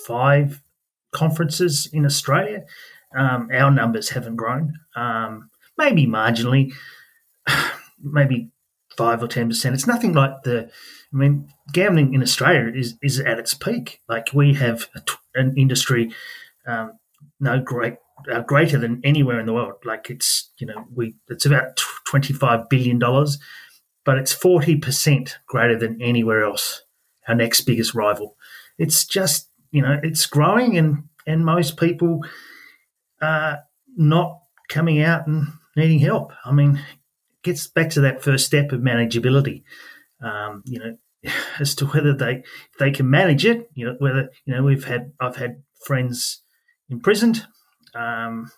five 0.07 0.61
conferences 1.11 1.89
in 1.91 2.05
Australia. 2.05 2.65
Um, 3.17 3.49
our 3.53 3.71
numbers 3.71 4.09
haven't 4.09 4.35
grown, 4.35 4.73
um, 4.95 5.49
maybe 5.77 6.05
marginally, 6.05 6.73
maybe 8.01 8.51
five 8.95 9.23
or 9.23 9.27
ten 9.27 9.49
percent. 9.49 9.75
It's 9.75 9.87
nothing 9.87 10.13
like 10.13 10.43
the. 10.43 10.69
I 11.11 11.17
mean, 11.17 11.51
gambling 11.73 12.13
in 12.13 12.21
Australia 12.21 12.71
is 12.75 12.95
is 13.01 13.19
at 13.19 13.39
its 13.39 13.55
peak. 13.55 14.01
Like 14.07 14.31
we 14.33 14.53
have 14.53 14.89
an 15.33 15.55
industry 15.57 16.11
um, 16.67 16.99
no 17.39 17.59
great 17.59 17.95
uh, 18.31 18.41
greater 18.41 18.77
than 18.77 19.01
anywhere 19.03 19.39
in 19.39 19.45
the 19.45 19.53
world. 19.53 19.75
Like 19.83 20.09
it's 20.09 20.51
you 20.59 20.67
know 20.67 20.85
we 20.93 21.15
it's 21.27 21.45
about 21.45 21.81
twenty 22.05 22.33
five 22.33 22.69
billion 22.69 22.99
dollars, 22.99 23.39
but 24.05 24.17
it's 24.17 24.33
forty 24.33 24.77
percent 24.77 25.37
greater 25.47 25.77
than 25.77 26.01
anywhere 26.01 26.43
else. 26.43 26.83
Our 27.27 27.35
next 27.35 27.61
biggest 27.61 27.93
rival. 27.93 28.35
It's 28.77 29.05
just 29.05 29.48
you 29.71 29.81
know 29.81 29.99
it's 30.03 30.25
growing 30.25 30.77
and 30.77 31.03
and 31.25 31.45
most 31.45 31.77
people 31.77 32.21
are 33.21 33.59
not 33.95 34.39
coming 34.69 35.01
out 35.01 35.27
and 35.27 35.47
needing 35.75 35.99
help. 35.99 36.31
I 36.45 36.51
mean, 36.51 36.77
it 36.77 37.43
gets 37.43 37.67
back 37.67 37.89
to 37.91 38.01
that 38.01 38.23
first 38.23 38.45
step 38.45 38.71
of 38.71 38.81
manageability. 38.81 39.63
Um, 40.21 40.63
you 40.65 40.79
know, 40.79 40.97
as 41.59 41.75
to 41.75 41.85
whether 41.87 42.13
they 42.13 42.43
they 42.79 42.91
can 42.91 43.09
manage 43.09 43.45
it. 43.45 43.69
You 43.73 43.87
know, 43.87 43.95
whether 43.99 44.29
you 44.45 44.55
know 44.55 44.63
we've 44.63 44.85
had 44.85 45.13
I've 45.19 45.35
had 45.35 45.63
friends 45.85 46.41
imprisoned, 46.89 47.45
um, 47.93 48.51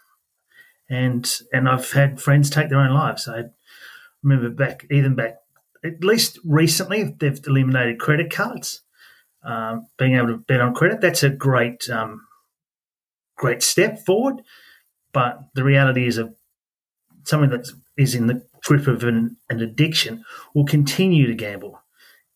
and 0.89 1.29
and 1.51 1.67
I've 1.67 1.91
had 1.91 2.21
friends 2.21 2.49
take 2.49 2.69
their 2.69 2.79
own 2.79 2.93
lives. 2.93 3.27
I 3.27 3.45
remember 4.23 4.49
back 4.49 4.85
even 4.91 5.15
back 5.15 5.37
at 5.83 6.03
least 6.03 6.39
recently 6.45 7.15
they've 7.19 7.39
eliminated 7.45 7.99
credit 7.99 8.31
cards. 8.31 8.81
Um, 9.43 9.87
being 9.97 10.15
able 10.15 10.27
to 10.27 10.37
bet 10.37 10.61
on 10.61 10.75
credit 10.75 11.01
that's 11.01 11.23
a 11.23 11.29
great 11.29 11.89
um, 11.89 12.27
great 13.37 13.63
step 13.63 14.05
forward, 14.05 14.41
but 15.13 15.39
the 15.55 15.63
reality 15.63 16.05
is 16.05 16.17
a 16.17 16.33
someone 17.23 17.49
that 17.49 17.67
is 17.97 18.13
in 18.13 18.27
the 18.27 18.45
grip 18.65 18.87
of 18.87 19.03
an, 19.03 19.37
an 19.49 19.61
addiction 19.61 20.23
will 20.53 20.65
continue 20.65 21.25
to 21.27 21.33
gamble 21.33 21.79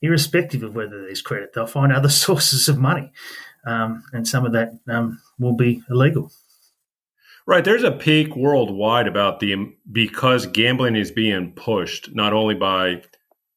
irrespective 0.01 0.63
of 0.63 0.75
whether 0.75 1.01
there's 1.01 1.21
credit. 1.21 1.53
They'll 1.53 1.67
find 1.67 1.91
other 1.91 2.09
sources 2.25 2.67
of 2.67 2.77
money 2.77 3.11
um, 3.65 4.03
and 4.13 4.27
some 4.27 4.45
of 4.45 4.53
that 4.53 4.71
um, 4.87 5.21
will 5.39 5.55
be 5.55 5.81
illegal. 5.89 6.31
Right, 7.47 7.63
there's 7.63 7.83
a 7.83 7.91
peak 7.91 8.35
worldwide 8.35 9.07
about 9.07 9.39
the 9.39 9.75
because 9.91 10.47
gambling 10.47 10.95
is 10.95 11.11
being 11.11 11.51
pushed 11.51 12.15
not 12.15 12.33
only 12.33 12.55
by 12.55 13.03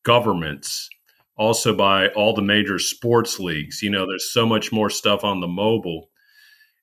governments, 0.02 0.90
also 1.38 1.74
by 1.74 2.08
all 2.08 2.34
the 2.34 2.42
major 2.42 2.78
sports 2.78 3.38
leagues. 3.38 3.82
You 3.82 3.90
know, 3.90 4.06
there's 4.06 4.32
so 4.32 4.44
much 4.44 4.72
more 4.72 4.90
stuff 4.90 5.24
on 5.24 5.40
the 5.40 5.48
mobile, 5.48 6.10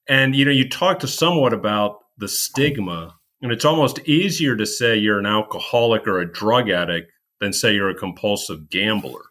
and 0.07 0.35
you 0.35 0.45
know, 0.45 0.51
you 0.51 0.67
talked 0.67 1.01
to 1.01 1.07
somewhat 1.07 1.53
about 1.53 1.97
the 2.17 2.27
stigma, 2.27 3.15
and 3.41 3.51
it's 3.51 3.65
almost 3.65 3.99
easier 4.07 4.55
to 4.55 4.65
say 4.65 4.95
you're 4.95 5.19
an 5.19 5.25
alcoholic 5.25 6.07
or 6.07 6.19
a 6.19 6.31
drug 6.31 6.69
addict 6.69 7.11
than 7.41 7.51
say 7.53 7.75
you're 7.75 7.89
a 7.89 7.95
compulsive 7.95 8.69
gambler, 8.69 9.21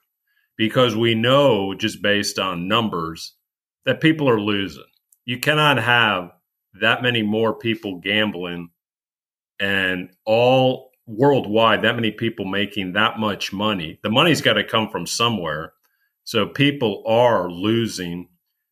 because 0.57 0.95
we 0.95 1.15
know 1.15 1.75
just 1.75 2.03
based 2.03 2.39
on 2.39 2.69
numbers 2.69 3.35
that 3.87 4.01
people 4.01 4.29
are 4.29 4.41
losing. 4.41 4.85
You 5.25 5.39
cannot 5.39 5.79
have 5.79 6.31
that 6.81 7.03
many 7.03 7.23
more 7.23 7.55
people 7.55 8.01
gambling 8.01 8.69
and 9.59 10.11
all 10.27 10.91
worldwide, 11.07 11.83
that 11.83 11.97
many 11.97 12.11
people 12.11 12.45
making 12.45 12.93
that 12.93 13.19
much 13.19 13.53
money. 13.53 13.99
The 14.03 14.11
money's 14.11 14.41
got 14.41 14.55
to 14.55 14.65
come 14.65 14.89
from 14.89 15.07
somewhere. 15.07 15.73
So 16.25 16.47
people 16.47 17.03
are 17.07 17.51
losing, 17.51 18.29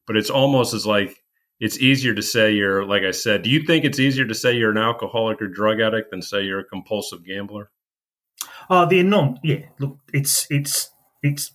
but 0.07 0.17
it's 0.17 0.31
almost 0.31 0.73
as 0.73 0.87
like 0.87 1.19
it's 1.61 1.79
easier 1.79 2.15
to 2.15 2.23
say 2.23 2.53
you're, 2.53 2.85
like 2.85 3.03
I 3.03 3.13
said, 3.13 3.43
do 3.43 3.51
you 3.51 3.63
think 3.63 3.85
it's 3.85 4.01
easier 4.01 4.27
to 4.27 4.35
say 4.35 4.57
you're 4.57 4.73
an 4.73 4.79
alcoholic 4.79 5.41
or 5.41 5.49
drug 5.49 5.81
addict 5.81 6.11
than 6.11 6.23
say 6.23 6.43
you're 6.43 6.61
a 6.61 6.65
compulsive 6.65 7.25
gambler? 7.25 7.71
Oh, 8.69 8.87
the 8.87 9.01
enorm, 9.01 9.39
yeah. 9.45 9.67
Look, 9.79 9.99
it's, 10.13 10.47
it's, 10.51 10.91
it's 11.23 11.53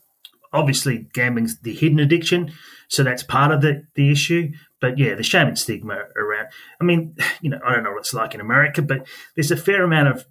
obviously 0.53 1.09
gambling's 1.13 1.59
the 1.59 1.73
hidden 1.73 1.99
addiction. 1.99 2.53
So 2.87 3.03
that's 3.03 3.23
part 3.23 3.51
of 3.51 3.61
the, 3.61 3.85
the 3.95 4.11
issue. 4.11 4.51
But 4.79 4.97
yeah, 4.97 5.15
the 5.15 5.23
shame 5.23 5.47
and 5.47 5.59
stigma 5.59 6.03
around. 6.15 6.47
I 6.79 6.83
mean, 6.83 7.15
you 7.41 7.49
know, 7.49 7.59
I 7.65 7.73
don't 7.73 7.83
know 7.83 7.91
what 7.91 7.99
it's 7.99 8.13
like 8.13 8.33
in 8.33 8.39
America, 8.39 8.81
but 8.81 9.05
there's 9.35 9.51
a 9.51 9.57
fair 9.57 9.83
amount 9.83 10.09
of, 10.09 10.25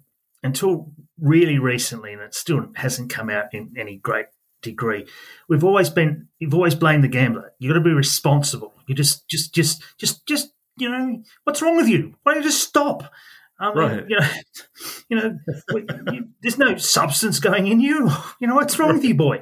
until 0.47 0.91
really 1.19 1.59
recently, 1.59 2.13
and 2.13 2.21
it 2.21 2.33
still 2.33 2.67
hasn't 2.75 3.11
come 3.11 3.29
out 3.29 3.53
in 3.53 3.73
any 3.77 3.97
great 3.97 4.27
degree. 4.61 5.05
We've 5.47 5.63
always 5.63 5.89
been, 5.89 6.27
you've 6.39 6.53
always 6.53 6.75
blamed 6.75 7.03
the 7.03 7.09
gambler. 7.09 7.53
You've 7.59 7.71
got 7.71 7.79
to 7.79 7.83
be 7.83 7.93
responsible. 7.93 8.73
You 8.87 8.95
just, 8.95 9.27
just, 9.27 9.53
just, 9.53 9.83
just, 9.99 10.25
just, 10.25 10.49
you 10.77 10.89
know, 10.89 11.23
what's 11.43 11.61
wrong 11.61 11.77
with 11.77 11.87
you? 11.87 12.15
Why 12.23 12.33
don't 12.33 12.43
you 12.43 12.49
just 12.49 12.63
stop? 12.63 13.03
Mean, 13.59 13.75
right. 13.75 14.05
you 14.07 14.19
know, 14.19 14.29
you 15.09 15.17
know, 15.17 15.37
you, 16.11 16.27
there's 16.41 16.59
no 16.59 16.77
substance 16.77 17.39
going 17.39 17.67
in 17.67 17.79
you. 17.79 18.11
You 18.39 18.47
know, 18.47 18.55
what's 18.55 18.77
wrong 18.77 18.93
with 18.93 19.03
you, 19.03 19.15
boy? 19.15 19.41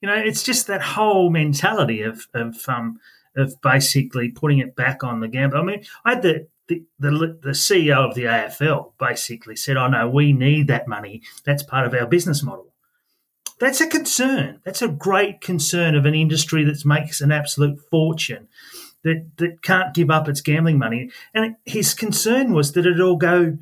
you 0.00 0.08
know, 0.08 0.14
it's 0.14 0.42
just 0.42 0.66
that 0.66 0.82
whole 0.82 1.30
mentality 1.30 2.02
of 2.02 2.26
of 2.34 2.56
um, 2.68 2.98
of 3.36 3.60
basically 3.60 4.30
putting 4.30 4.58
it 4.58 4.76
back 4.76 5.02
on 5.02 5.20
the 5.20 5.28
gambler. 5.28 5.60
I 5.60 5.64
mean, 5.64 5.84
I 6.04 6.14
had 6.14 6.22
the 6.22 6.48
the, 6.68 6.84
the, 6.98 7.38
the 7.42 7.50
CEO 7.50 8.08
of 8.08 8.14
the 8.14 8.24
AFL 8.24 8.92
basically 8.98 9.56
said, 9.56 9.76
"Oh 9.76 9.88
no, 9.88 10.08
we 10.08 10.32
need 10.32 10.68
that 10.68 10.88
money. 10.88 11.22
That's 11.44 11.62
part 11.62 11.86
of 11.86 11.94
our 11.94 12.06
business 12.06 12.42
model." 12.42 12.72
That's 13.58 13.80
a 13.80 13.86
concern. 13.86 14.60
That's 14.64 14.82
a 14.82 14.88
great 14.88 15.40
concern 15.40 15.94
of 15.94 16.04
an 16.04 16.14
industry 16.14 16.64
that 16.64 16.84
makes 16.84 17.20
an 17.20 17.32
absolute 17.32 17.80
fortune, 17.90 18.48
that 19.02 19.36
that 19.38 19.62
can't 19.62 19.94
give 19.94 20.10
up 20.10 20.28
its 20.28 20.40
gambling 20.40 20.78
money. 20.78 21.10
And 21.32 21.56
his 21.64 21.94
concern 21.94 22.52
was 22.52 22.72
that 22.72 22.86
it 22.86 23.00
all 23.00 23.16
go 23.16 23.58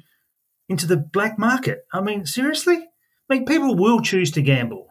into 0.68 0.86
the 0.86 0.96
black 0.96 1.38
market. 1.38 1.86
I 1.92 2.00
mean, 2.00 2.26
seriously? 2.26 2.88
I 3.28 3.34
mean, 3.34 3.46
people 3.46 3.74
will 3.76 4.00
choose 4.00 4.30
to 4.32 4.42
gamble. 4.42 4.88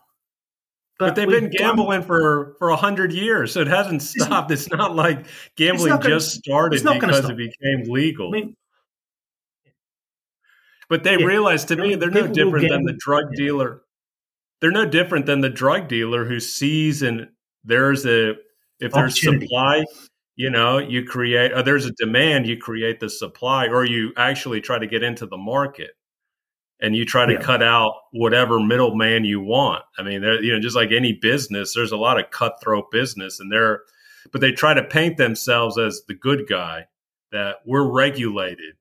But, 1.00 1.08
but 1.08 1.16
they've 1.16 1.28
been 1.28 1.50
gambling 1.50 2.02
done, 2.02 2.08
for 2.08 2.56
for 2.60 2.70
a 2.70 2.76
hundred 2.76 3.14
years, 3.14 3.52
so 3.52 3.62
it 3.62 3.68
hasn't 3.68 4.02
stopped. 4.04 4.52
It's 4.52 4.70
not 4.70 4.96
like 4.96 5.26
gambling 5.56 5.90
not 5.90 6.04
gonna, 6.04 6.16
just 6.16 6.36
started 6.36 6.84
because 6.84 7.30
it 7.30 7.38
became 7.38 7.92
legal. 7.92 8.28
I 8.30 8.32
mean, 8.32 8.56
but 10.90 11.04
they 11.04 11.18
yeah, 11.18 11.26
realize 11.26 11.66
to 11.66 11.76
me 11.76 11.96
they're 11.96 12.12
no 12.12 12.28
different 12.28 12.70
than 12.70 12.84
the 12.84 12.94
drug 12.94 13.26
yeah. 13.32 13.46
dealer. 13.46 13.82
They're 14.62 14.72
no 14.72 14.86
different 14.86 15.26
than 15.26 15.42
the 15.42 15.50
drug 15.50 15.88
dealer 15.88 16.26
who 16.26 16.40
sees 16.40 17.02
and 17.02 17.30
there's 17.64 18.06
a 18.06 18.36
if 18.80 18.92
there's 18.92 19.20
supply, 19.20 19.84
you 20.36 20.50
know, 20.50 20.78
you 20.78 21.04
create 21.04 21.52
there's 21.66 21.86
a 21.86 21.92
demand, 21.94 22.48
you 22.48 22.58
create 22.58 23.00
the 23.00 23.10
supply, 23.10 23.68
or 23.68 23.86
you 23.86 24.14
actually 24.18 24.62
try 24.62 24.78
to 24.78 24.88
get 24.88 25.02
into 25.02 25.26
the 25.26 25.38
market. 25.38 25.92
And 26.84 26.98
you 26.98 27.06
try 27.06 27.26
to 27.26 27.34
yeah. 27.34 27.42
cut 27.42 27.64
out 27.64 27.94
whatever 28.12 28.60
middleman 28.60 29.24
you 29.24 29.40
want. 29.40 29.84
I 29.98 30.04
mean, 30.04 30.22
you 30.22 30.52
know, 30.52 30.60
just 30.60 30.76
like 30.76 30.92
any 30.92 31.14
business, 31.14 31.74
there's 31.74 31.94
a 31.94 31.98
lot 31.98 32.20
of 32.20 32.30
cutthroat 32.30 32.92
business, 32.92 33.40
and 33.40 33.50
they're, 33.50 33.84
but 34.34 34.42
they 34.42 34.52
try 34.52 34.74
to 34.74 34.84
paint 34.84 35.16
themselves 35.16 35.80
as 35.80 36.02
the 36.08 36.14
good 36.14 36.46
guy 36.48 36.88
that 37.32 37.58
we're 37.66 37.90
regulated. 37.90 38.76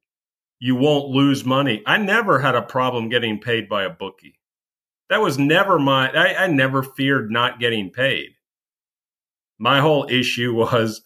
You 0.58 0.74
won't 0.74 1.10
lose 1.10 1.44
money. 1.44 1.82
I 1.86 1.96
never 1.98 2.40
had 2.40 2.56
a 2.56 2.62
problem 2.62 3.08
getting 3.08 3.38
paid 3.38 3.68
by 3.68 3.84
a 3.84 3.90
bookie. 3.90 4.40
That 5.08 5.20
was 5.20 5.38
never 5.38 5.78
my. 5.78 6.10
I, 6.10 6.44
I 6.44 6.46
never 6.48 6.82
feared 6.82 7.30
not 7.30 7.60
getting 7.60 7.90
paid. 7.90 8.30
My 9.60 9.80
whole 9.80 10.08
issue 10.10 10.52
was 10.56 11.02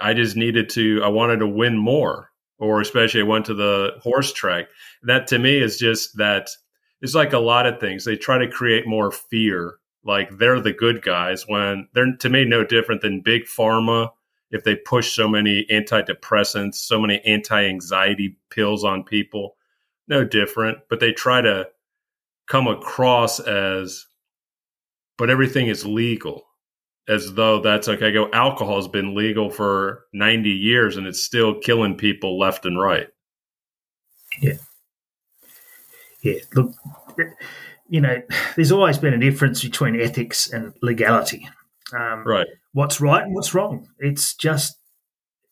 I 0.00 0.14
just 0.14 0.36
needed 0.36 0.70
to. 0.70 1.02
I 1.04 1.08
wanted 1.08 1.40
to 1.40 1.46
win 1.46 1.76
more 1.76 2.30
or 2.58 2.80
especially 2.80 3.22
went 3.22 3.44
to 3.46 3.54
the 3.54 3.92
horse 4.02 4.32
track. 4.32 4.66
That 5.02 5.26
to 5.28 5.38
me 5.38 5.58
is 5.58 5.76
just 5.76 6.16
that 6.16 6.50
it's 7.00 7.14
like 7.14 7.32
a 7.32 7.38
lot 7.38 7.66
of 7.66 7.80
things. 7.80 8.04
They 8.04 8.16
try 8.16 8.38
to 8.38 8.48
create 8.48 8.86
more 8.86 9.10
fear, 9.10 9.74
like 10.04 10.38
they're 10.38 10.60
the 10.60 10.72
good 10.72 11.02
guys 11.02 11.44
when 11.46 11.88
they're 11.94 12.16
to 12.16 12.28
me 12.28 12.44
no 12.44 12.64
different 12.64 13.02
than 13.02 13.20
big 13.20 13.44
pharma. 13.44 14.10
If 14.50 14.62
they 14.62 14.76
push 14.76 15.14
so 15.14 15.28
many 15.28 15.66
antidepressants, 15.70 16.76
so 16.76 17.00
many 17.00 17.20
anti-anxiety 17.26 18.36
pills 18.50 18.84
on 18.84 19.02
people, 19.02 19.56
no 20.06 20.24
different. 20.24 20.78
But 20.88 21.00
they 21.00 21.12
try 21.12 21.40
to 21.40 21.68
come 22.46 22.68
across 22.68 23.40
as, 23.40 24.06
but 25.18 25.28
everything 25.28 25.66
is 25.66 25.84
legal 25.84 26.46
as 27.08 27.32
though 27.34 27.60
that's 27.60 27.88
okay. 27.88 28.08
I 28.08 28.10
go 28.12 28.30
alcohol 28.32 28.76
has 28.76 28.88
been 28.88 29.14
legal 29.14 29.50
for 29.50 30.04
90 30.12 30.50
years 30.50 30.96
and 30.96 31.06
it's 31.06 31.22
still 31.22 31.58
killing 31.60 31.96
people 31.96 32.38
left 32.38 32.64
and 32.64 32.80
right. 32.80 33.08
Yeah. 34.40 34.54
Yeah, 36.22 36.40
look 36.54 36.72
you 37.88 38.00
know, 38.00 38.22
there's 38.56 38.72
always 38.72 38.98
been 38.98 39.14
a 39.14 39.18
difference 39.18 39.62
between 39.62 40.00
ethics 40.00 40.50
and 40.52 40.72
legality. 40.82 41.48
Um, 41.92 42.24
right. 42.24 42.46
What's 42.72 43.00
right 43.00 43.22
and 43.22 43.34
what's 43.34 43.54
wrong. 43.54 43.88
It's 43.98 44.34
just 44.34 44.76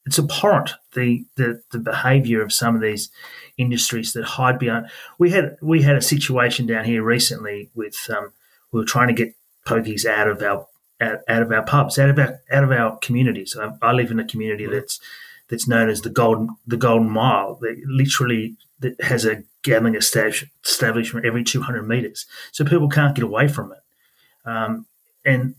it's 0.04 0.18
abhorrent 0.18 0.72
the, 0.94 1.24
the 1.36 1.62
the 1.70 1.78
behaviour 1.78 2.42
of 2.42 2.52
some 2.52 2.74
of 2.74 2.80
these 2.80 3.10
industries 3.56 4.12
that 4.14 4.24
hide 4.24 4.58
behind. 4.58 4.86
We 5.18 5.30
had 5.30 5.56
we 5.62 5.82
had 5.82 5.96
a 5.96 6.02
situation 6.02 6.66
down 6.66 6.84
here 6.84 7.02
recently 7.02 7.70
with 7.74 8.10
um, 8.10 8.32
we 8.72 8.80
were 8.80 8.86
trying 8.86 9.08
to 9.08 9.14
get 9.14 9.34
pokies 9.66 10.04
out 10.04 10.26
of 10.26 10.42
our 10.42 10.66
out, 11.02 11.18
out 11.28 11.42
of 11.42 11.52
our 11.52 11.64
pubs, 11.64 11.98
out 11.98 12.10
of 12.10 12.18
our 12.18 12.40
out 12.50 12.64
of 12.64 12.70
our 12.70 12.98
communities. 12.98 13.56
I, 13.60 13.72
I 13.82 13.92
live 13.92 14.10
in 14.10 14.20
a 14.20 14.26
community 14.26 14.66
that's 14.66 15.00
that's 15.48 15.68
known 15.68 15.88
as 15.88 16.02
the 16.02 16.10
Golden 16.10 16.56
the 16.66 16.76
Golden 16.76 17.10
Mile. 17.10 17.56
That 17.60 17.82
literally 17.86 18.56
that 18.80 19.00
has 19.02 19.24
a 19.24 19.44
gambling 19.62 19.94
establishment 19.94 21.26
every 21.26 21.44
200 21.44 21.86
meters, 21.86 22.26
so 22.50 22.64
people 22.64 22.88
can't 22.88 23.14
get 23.14 23.24
away 23.24 23.48
from 23.48 23.72
it. 23.72 24.48
Um, 24.48 24.86
and 25.24 25.54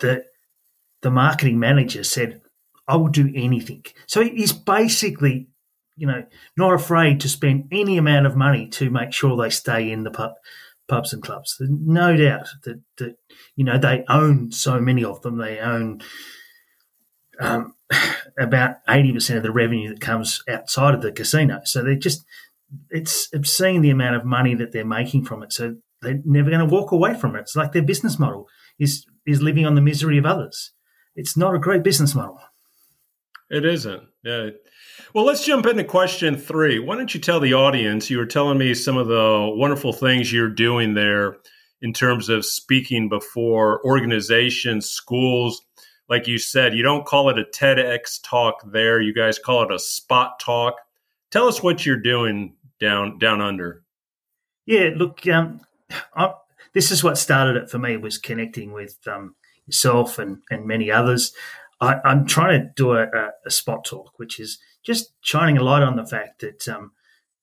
the 0.00 0.24
the 1.02 1.10
marketing 1.10 1.58
manager 1.58 2.04
said, 2.04 2.40
"I 2.86 2.96
will 2.96 3.08
do 3.08 3.32
anything." 3.34 3.84
So 4.06 4.22
he's 4.22 4.52
basically, 4.52 5.48
you 5.96 6.06
know, 6.06 6.24
not 6.56 6.72
afraid 6.72 7.20
to 7.20 7.28
spend 7.28 7.68
any 7.72 7.98
amount 7.98 8.26
of 8.26 8.36
money 8.36 8.68
to 8.68 8.90
make 8.90 9.12
sure 9.12 9.36
they 9.36 9.50
stay 9.50 9.90
in 9.90 10.04
the 10.04 10.10
pub 10.10 10.34
pubs 10.88 11.12
and 11.12 11.22
clubs. 11.22 11.56
No 11.60 12.16
doubt 12.16 12.48
that, 12.64 12.80
that 12.98 13.16
you 13.54 13.64
know 13.64 13.78
they 13.78 14.04
own 14.08 14.52
so 14.52 14.80
many 14.80 15.04
of 15.04 15.22
them. 15.22 15.38
They 15.38 15.58
own 15.58 16.00
um, 17.40 17.74
about 18.38 18.76
eighty 18.88 19.12
percent 19.12 19.38
of 19.38 19.42
the 19.42 19.52
revenue 19.52 19.88
that 19.90 20.00
comes 20.00 20.42
outside 20.48 20.94
of 20.94 21.02
the 21.02 21.12
casino. 21.12 21.60
So 21.64 21.82
they're 21.82 21.94
just 21.94 22.24
it's 22.90 23.28
obscene 23.32 23.82
the 23.82 23.90
amount 23.90 24.16
of 24.16 24.24
money 24.24 24.54
that 24.54 24.72
they're 24.72 24.84
making 24.84 25.24
from 25.24 25.42
it. 25.42 25.52
So 25.52 25.76
they're 26.02 26.20
never 26.24 26.50
going 26.50 26.66
to 26.66 26.74
walk 26.74 26.92
away 26.92 27.14
from 27.14 27.36
it. 27.36 27.40
It's 27.40 27.56
like 27.56 27.72
their 27.72 27.82
business 27.82 28.18
model 28.18 28.48
is 28.78 29.06
is 29.26 29.42
living 29.42 29.66
on 29.66 29.74
the 29.74 29.80
misery 29.80 30.18
of 30.18 30.26
others. 30.26 30.72
It's 31.14 31.36
not 31.36 31.54
a 31.54 31.58
great 31.58 31.82
business 31.82 32.14
model. 32.14 32.38
It 33.50 33.64
isn't. 33.64 34.02
Yeah. 34.22 34.50
Well, 35.14 35.24
let's 35.24 35.44
jump 35.44 35.66
into 35.66 35.84
question 35.84 36.36
three. 36.36 36.78
Why 36.78 36.96
don't 36.96 37.14
you 37.14 37.20
tell 37.20 37.40
the 37.40 37.54
audience? 37.54 38.10
You 38.10 38.18
were 38.18 38.26
telling 38.26 38.58
me 38.58 38.74
some 38.74 38.96
of 38.96 39.06
the 39.06 39.52
wonderful 39.54 39.92
things 39.92 40.32
you're 40.32 40.48
doing 40.48 40.94
there 40.94 41.36
in 41.82 41.92
terms 41.92 42.28
of 42.28 42.44
speaking 42.44 43.08
before 43.08 43.84
organizations, 43.84 44.88
schools. 44.88 45.62
Like 46.08 46.26
you 46.26 46.38
said, 46.38 46.74
you 46.74 46.82
don't 46.82 47.06
call 47.06 47.30
it 47.30 47.38
a 47.38 47.44
TEDx 47.44 48.20
talk 48.22 48.62
there. 48.72 49.00
You 49.00 49.12
guys 49.12 49.38
call 49.38 49.64
it 49.64 49.72
a 49.72 49.78
spot 49.78 50.40
talk. 50.40 50.74
Tell 51.30 51.48
us 51.48 51.62
what 51.62 51.84
you're 51.84 51.96
doing 51.96 52.54
down 52.80 53.18
down 53.18 53.40
under. 53.40 53.82
Yeah, 54.66 54.90
look, 54.96 55.26
um, 55.28 55.60
I, 56.14 56.32
this 56.72 56.90
is 56.90 57.02
what 57.02 57.18
started 57.18 57.56
it 57.56 57.70
for 57.70 57.78
me 57.78 57.96
was 57.96 58.18
connecting 58.18 58.72
with 58.72 58.98
um, 59.06 59.34
yourself 59.66 60.18
and, 60.18 60.38
and 60.50 60.66
many 60.66 60.90
others. 60.90 61.32
I, 61.80 62.00
am 62.04 62.26
trying 62.26 62.60
to 62.60 62.70
do 62.74 62.92
a, 62.92 63.06
a, 63.44 63.50
spot 63.50 63.84
talk, 63.84 64.18
which 64.18 64.40
is 64.40 64.58
just 64.86 65.12
shining 65.20 65.58
a 65.58 65.62
light 65.62 65.82
on 65.82 65.96
the 65.96 66.06
fact 66.06 66.40
that 66.40 66.68
um, 66.68 66.92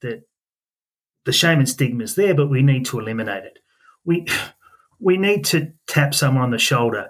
that 0.01 0.23
the 1.25 1.33
shame 1.33 1.59
and 1.59 1.69
stigma 1.69 2.03
is 2.03 2.15
there, 2.15 2.33
but 2.33 2.49
we 2.49 2.61
need 2.61 2.85
to 2.87 2.99
eliminate 2.99 3.43
it. 3.43 3.59
We 4.05 4.25
we 4.99 5.17
need 5.17 5.43
to 5.43 5.73
tap 5.85 6.15
someone 6.15 6.45
on 6.45 6.51
the 6.51 6.57
shoulder. 6.57 7.09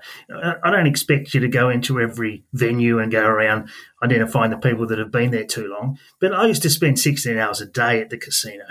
I 0.64 0.72
don't 0.72 0.88
expect 0.88 1.36
you 1.36 1.40
to 1.42 1.48
go 1.48 1.70
into 1.70 2.00
every 2.00 2.44
venue 2.52 2.98
and 2.98 3.12
go 3.12 3.24
around 3.24 3.70
identifying 4.04 4.50
the 4.50 4.58
people 4.58 4.88
that 4.88 4.98
have 4.98 5.12
been 5.12 5.30
there 5.30 5.46
too 5.46 5.68
long. 5.68 6.00
But 6.20 6.34
I 6.34 6.48
used 6.48 6.64
to 6.64 6.72
spend 6.72 6.98
16 6.98 7.38
hours 7.38 7.62
a 7.62 7.68
day 7.68 8.02
at 8.02 8.10
the 8.10 8.18
casino, 8.18 8.66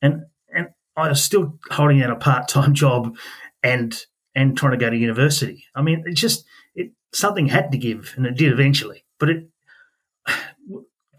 and 0.00 0.24
and 0.52 0.70
I 0.96 1.08
was 1.08 1.22
still 1.22 1.58
holding 1.70 2.00
down 2.00 2.10
a 2.10 2.16
part 2.16 2.48
time 2.48 2.74
job, 2.84 3.16
and 3.62 3.96
and 4.34 4.56
trying 4.56 4.72
to 4.72 4.78
go 4.78 4.90
to 4.90 4.96
university. 4.96 5.64
I 5.76 5.82
mean, 5.82 6.02
it 6.06 6.14
just 6.14 6.44
it, 6.74 6.90
something 7.12 7.46
had 7.46 7.70
to 7.70 7.78
give, 7.78 8.14
and 8.16 8.26
it 8.26 8.36
did 8.36 8.52
eventually. 8.52 9.04
But 9.20 9.28
it, 9.30 9.51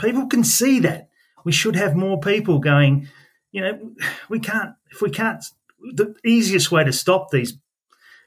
people 0.03 0.27
can 0.27 0.43
see 0.43 0.79
that. 0.79 1.09
We 1.45 1.51
should 1.51 1.75
have 1.75 1.95
more 1.95 2.19
people 2.19 2.59
going. 2.59 3.07
You 3.51 3.61
know, 3.61 3.91
we 4.29 4.39
can't 4.39 4.73
if 4.91 5.01
we 5.01 5.09
can't. 5.09 5.43
The 5.95 6.15
easiest 6.23 6.71
way 6.71 6.83
to 6.83 6.93
stop 6.93 7.29
these 7.31 7.57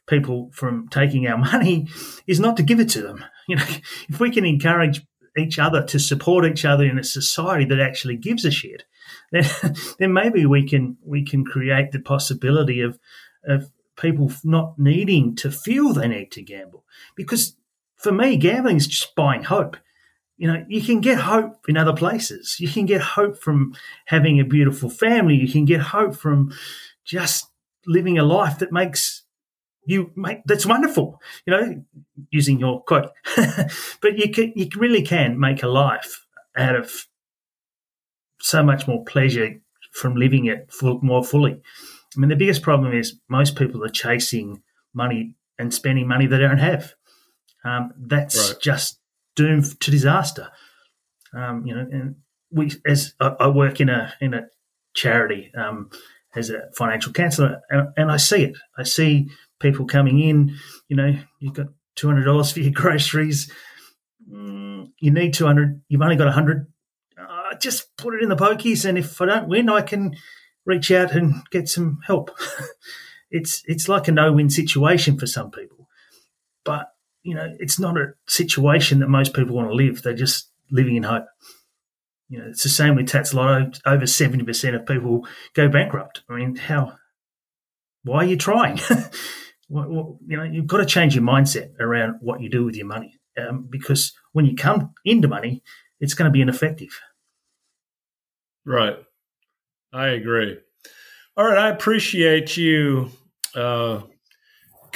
people 0.07 0.51
from 0.53 0.89
taking 0.89 1.27
our 1.27 1.39
money 1.53 1.89
is 2.27 2.41
not 2.41 2.57
to 2.57 2.63
give 2.63 2.81
it 2.81 2.89
to 2.91 3.03
them. 3.03 3.25
You 3.49 3.57
know, 3.57 3.65
if 4.09 4.21
we 4.21 4.31
can 4.31 4.45
encourage 4.45 5.03
each 5.39 5.59
other 5.59 5.83
to 5.85 5.99
support 5.99 6.47
each 6.47 6.65
other 6.65 6.85
in 6.85 6.99
a 6.99 7.05
society 7.05 7.67
that 7.67 7.81
actually 7.81 8.17
gives 8.17 8.45
a 8.45 8.51
shit, 8.51 8.85
then, 9.33 9.45
then 9.99 10.13
maybe 10.13 10.47
we 10.47 10.67
can 10.67 10.97
we 11.05 11.25
can 11.25 11.45
create 11.45 11.93
the 11.93 12.01
possibility 12.01 12.81
of 12.81 12.99
of 13.45 13.71
people 13.97 14.31
not 14.45 14.79
needing 14.79 15.35
to 15.37 15.51
feel 15.51 15.93
they 15.93 16.09
need 16.09 16.31
to 16.33 16.43
gamble. 16.43 16.85
Because 17.17 17.57
for 17.97 18.13
me, 18.13 18.37
gambling 18.37 18.77
is 18.77 18.87
just 18.87 19.15
buying 19.15 19.45
hope. 19.45 19.77
You 20.39 20.49
know, 20.49 20.65
you 20.69 20.83
can 20.83 21.01
get 21.01 21.19
hope 21.19 21.65
in 21.69 21.77
other 21.77 21.95
places. 21.95 22.57
You 22.61 22.69
can 22.69 22.85
get 22.87 23.01
hope 23.01 23.39
from 23.39 23.75
having 24.07 24.39
a 24.39 24.45
beautiful 24.45 24.91
family. 24.91 25.35
You 25.35 25.51
can 25.51 25.65
get 25.65 25.81
hope 25.81 26.15
from 26.15 26.53
just 27.05 27.47
living 27.87 28.19
a 28.19 28.25
life 28.25 28.59
that 28.59 28.73
makes 28.73 29.23
you 29.87 30.11
make 30.17 30.43
that's 30.45 30.67
wonderful. 30.67 31.21
You 31.47 31.51
know, 31.53 31.85
using 32.31 32.59
your 32.59 32.83
quote, 32.83 33.11
but 33.37 34.19
you 34.19 34.31
can 34.31 34.53
you 34.55 34.69
really 34.77 35.03
can 35.03 35.39
make 35.39 35.63
a 35.63 35.69
life 35.69 36.27
out 36.57 36.77
of 36.77 37.07
so 38.41 38.63
much 38.63 38.87
more 38.87 39.05
pleasure 39.05 39.61
from 39.93 40.15
living 40.15 40.47
it 40.47 40.71
full, 40.71 41.01
more 41.03 41.25
fully. 41.25 41.63
I 42.17 42.21
mean, 42.21 42.29
the 42.29 42.37
biggest 42.37 42.63
problem 42.63 42.93
is 42.93 43.19
most 43.29 43.57
people 43.57 43.85
are 43.85 43.89
chasing 43.89 44.63
money 44.93 45.35
and 45.59 45.73
spending 45.73 46.09
money 46.09 46.27
they 46.27 46.39
don't 46.39 46.59
have. 46.59 46.95
Um, 47.65 47.93
that's 47.97 48.53
right. 48.53 48.61
just 48.61 48.99
doomed 49.37 49.79
to 49.81 49.91
disaster. 49.91 50.49
Um, 51.33 51.65
you 51.67 51.75
know, 51.75 51.87
and 51.91 52.17
we 52.51 52.73
as 52.87 53.15
I, 53.21 53.29
I, 53.41 53.49
work 53.49 53.81
in 53.81 53.89
a 53.89 54.15
in 54.21 54.35
a 54.35 54.47
charity 54.95 55.53
um, 55.57 55.91
as 56.35 56.51
a 56.51 56.71
financial 56.75 57.13
counsellor, 57.13 57.61
and, 57.69 57.89
and, 57.97 58.11
I 58.11 58.17
see 58.17 58.45
it. 58.45 58.57
I 58.77 58.85
see 58.85 59.29
people 59.61 59.87
coming 59.87 60.21
in. 60.21 60.57
You 60.89 60.97
know, 60.97 61.19
you've 61.41 61.55
got 61.55 61.69
two 61.95 62.07
hundred 62.07 62.25
dollars 62.25 62.53
for 62.53 62.61
your 62.61 62.73
groceries. 62.75 63.53
Mm, 64.31 64.93
you 65.01 65.11
need 65.11 65.35
two 65.35 65.47
hundred. 65.47 65.83
You've 65.89 66.03
only 66.03 66.17
got 66.17 66.33
hundred. 66.33 66.67
Uh, 67.19 67.55
just 67.61 67.97
put 67.97 68.15
it 68.15 68.23
in 68.23 68.29
the 68.29 68.37
pokies, 68.37 68.85
and 68.85 68.97
if 68.97 69.21
I 69.21 69.27
don't 69.27 69.49
win, 69.49 69.69
I 69.69 69.83
can 69.83 70.17
reach 70.65 70.91
out 70.91 71.13
and 71.13 71.43
get 71.51 71.69
some 71.69 72.01
help. 72.07 72.31
it's 73.31 73.63
it's 73.67 73.89
like 73.89 74.09
a 74.09 74.13
no 74.13 74.33
win 74.33 74.49
situation 74.49 75.19
for 75.19 75.27
some 75.27 75.51
people, 75.51 75.89
but 76.65 76.93
you 77.27 77.35
know 77.35 77.53
it's 77.59 77.79
not 77.79 77.97
a 77.97 78.15
situation 78.29 79.01
that 79.01 79.09
most 79.09 79.35
people 79.35 79.57
want 79.57 79.69
to 79.69 79.75
live. 79.75 80.03
They're 80.03 80.15
just 80.15 80.51
living 80.71 80.97
in 80.97 81.03
hope. 81.03 81.27
You 82.29 82.39
know, 82.39 82.47
it's 82.49 82.63
the 82.63 82.69
same 82.69 82.95
with 82.95 83.09
Tattslotto. 83.09 83.81
Over 83.85 84.07
seventy 84.07 84.45
percent 84.45 84.77
of 84.77 84.87
people 84.87 85.27
go 85.55 85.69
bankrupt. 85.69 86.23
I 86.31 86.37
mean, 86.37 86.55
how? 86.55 86.97
Why 88.05 88.19
are 88.19 88.27
you 88.27 88.37
trying? 88.37 88.79
you 89.69 90.21
know, 90.37 90.45
you've 90.45 90.69
got 90.69 90.79
to 90.79 90.87
change 90.87 91.17
your 91.17 91.25
mindset 91.25 91.79
around 91.81 92.19
what 92.21 92.41
you 92.41 92.49
do 92.49 92.65
with 92.65 92.77
your 92.77 92.87
money, 92.87 93.19
um, 93.37 93.67
because 93.69 94.13
when 94.33 94.45
you 94.47 94.55
come 94.55 94.95
into 95.05 95.27
money, 95.27 95.65
it's 95.99 96.15
going 96.15 96.31
to 96.31 96.33
be 96.33 96.41
ineffective. 96.41 97.01
Right. 98.65 98.97
I 99.93 100.09
agree. 100.09 100.59
All 101.37 101.45
right, 101.45 101.59
I 101.59 101.71
appreciate 101.71 102.57
you 102.57 103.11
uh, 103.55 104.03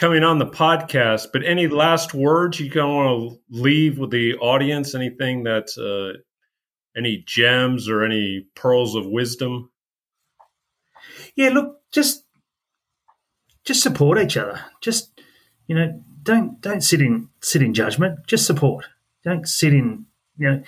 coming 0.00 0.24
on 0.24 0.38
the 0.38 0.46
podcast. 0.46 1.28
But 1.30 1.44
any 1.44 1.68
last 1.68 2.14
words 2.14 2.58
you 2.58 2.70
kind 2.70 2.86
of 2.86 2.88
want 2.88 3.32
to 3.32 3.60
leave 3.60 3.98
with 3.98 4.10
the 4.10 4.34
audience? 4.36 4.94
Anything 4.94 5.44
that, 5.44 5.68
uh, 5.78 6.18
any 6.96 7.22
gems 7.26 7.86
or 7.86 8.02
any 8.02 8.46
pearls 8.56 8.96
of 8.96 9.06
wisdom? 9.06 9.70
Yeah, 11.36 11.50
look, 11.50 11.82
just 11.92 12.24
just 13.64 13.82
support 13.82 14.18
each 14.18 14.36
other. 14.36 14.64
Just 14.80 15.20
you 15.66 15.76
know, 15.76 16.02
don't 16.22 16.60
don't 16.60 16.82
sit 16.82 17.00
in 17.00 17.28
sit 17.42 17.62
in 17.62 17.74
judgment. 17.74 18.26
Just 18.26 18.46
support. 18.46 18.86
Don't 19.22 19.46
sit 19.46 19.74
in 19.74 20.06
you 20.38 20.50
know. 20.50 20.62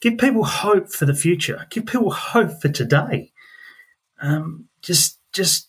Give 0.00 0.18
people 0.18 0.44
hope 0.44 0.90
for 0.90 1.06
the 1.06 1.14
future. 1.14 1.66
Give 1.70 1.86
people 1.86 2.10
hope 2.10 2.60
for 2.60 2.68
today. 2.68 3.32
Um, 4.20 4.68
just 4.82 5.18
just 5.32 5.68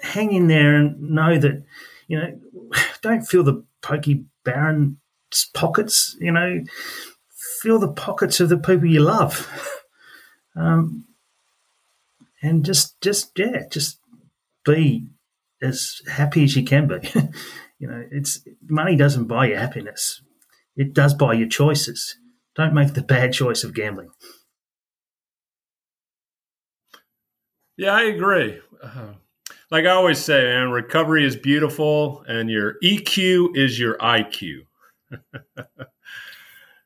hang 0.00 0.32
in 0.32 0.48
there 0.48 0.74
and 0.74 0.98
know 1.10 1.38
that 1.38 1.62
you 2.08 2.18
know 2.18 2.40
don't 3.02 3.22
feel 3.22 3.44
the 3.44 3.64
pokie 3.82 4.24
baron 4.44 4.98
pockets. 5.54 6.16
You 6.20 6.32
know, 6.32 6.64
feel 7.62 7.78
the 7.78 7.92
pockets 7.92 8.40
of 8.40 8.48
the 8.48 8.58
people 8.58 8.86
you 8.86 9.00
love. 9.00 9.48
Um, 10.56 11.04
and 12.42 12.64
just 12.64 13.00
just 13.00 13.30
yeah, 13.38 13.68
just 13.70 14.00
be 14.64 15.06
as 15.62 16.00
happy 16.10 16.42
as 16.42 16.56
you 16.56 16.64
can 16.64 16.88
be. 16.88 16.96
you 17.78 17.86
know, 17.86 18.04
it's 18.10 18.40
money 18.68 18.96
doesn't 18.96 19.28
buy 19.28 19.46
you 19.46 19.56
happiness; 19.56 20.20
it 20.74 20.94
does 20.94 21.14
buy 21.14 21.34
you 21.34 21.48
choices. 21.48 22.16
Don't 22.56 22.74
make 22.74 22.94
the 22.94 23.02
bad 23.02 23.32
choice 23.32 23.62
of 23.62 23.72
gambling. 23.72 24.10
Yeah, 27.76 27.92
I 27.92 28.02
agree. 28.02 28.58
Uh, 28.82 29.12
like 29.70 29.84
I 29.84 29.90
always 29.90 30.18
say, 30.18 30.44
man, 30.44 30.70
recovery 30.70 31.26
is 31.26 31.36
beautiful, 31.36 32.24
and 32.26 32.50
your 32.50 32.74
EQ 32.82 33.56
is 33.56 33.78
your 33.78 33.98
IQ. 33.98 34.60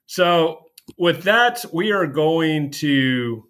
so, 0.06 0.66
with 0.98 1.22
that, 1.22 1.64
we 1.72 1.92
are 1.92 2.06
going 2.06 2.70
to 2.72 3.44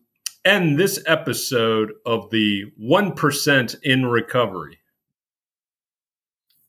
end 0.45 0.79
this 0.79 1.03
episode 1.07 1.93
of 2.05 2.31
the 2.31 2.65
1% 2.81 3.77
in 3.83 4.07
recovery. 4.07 4.79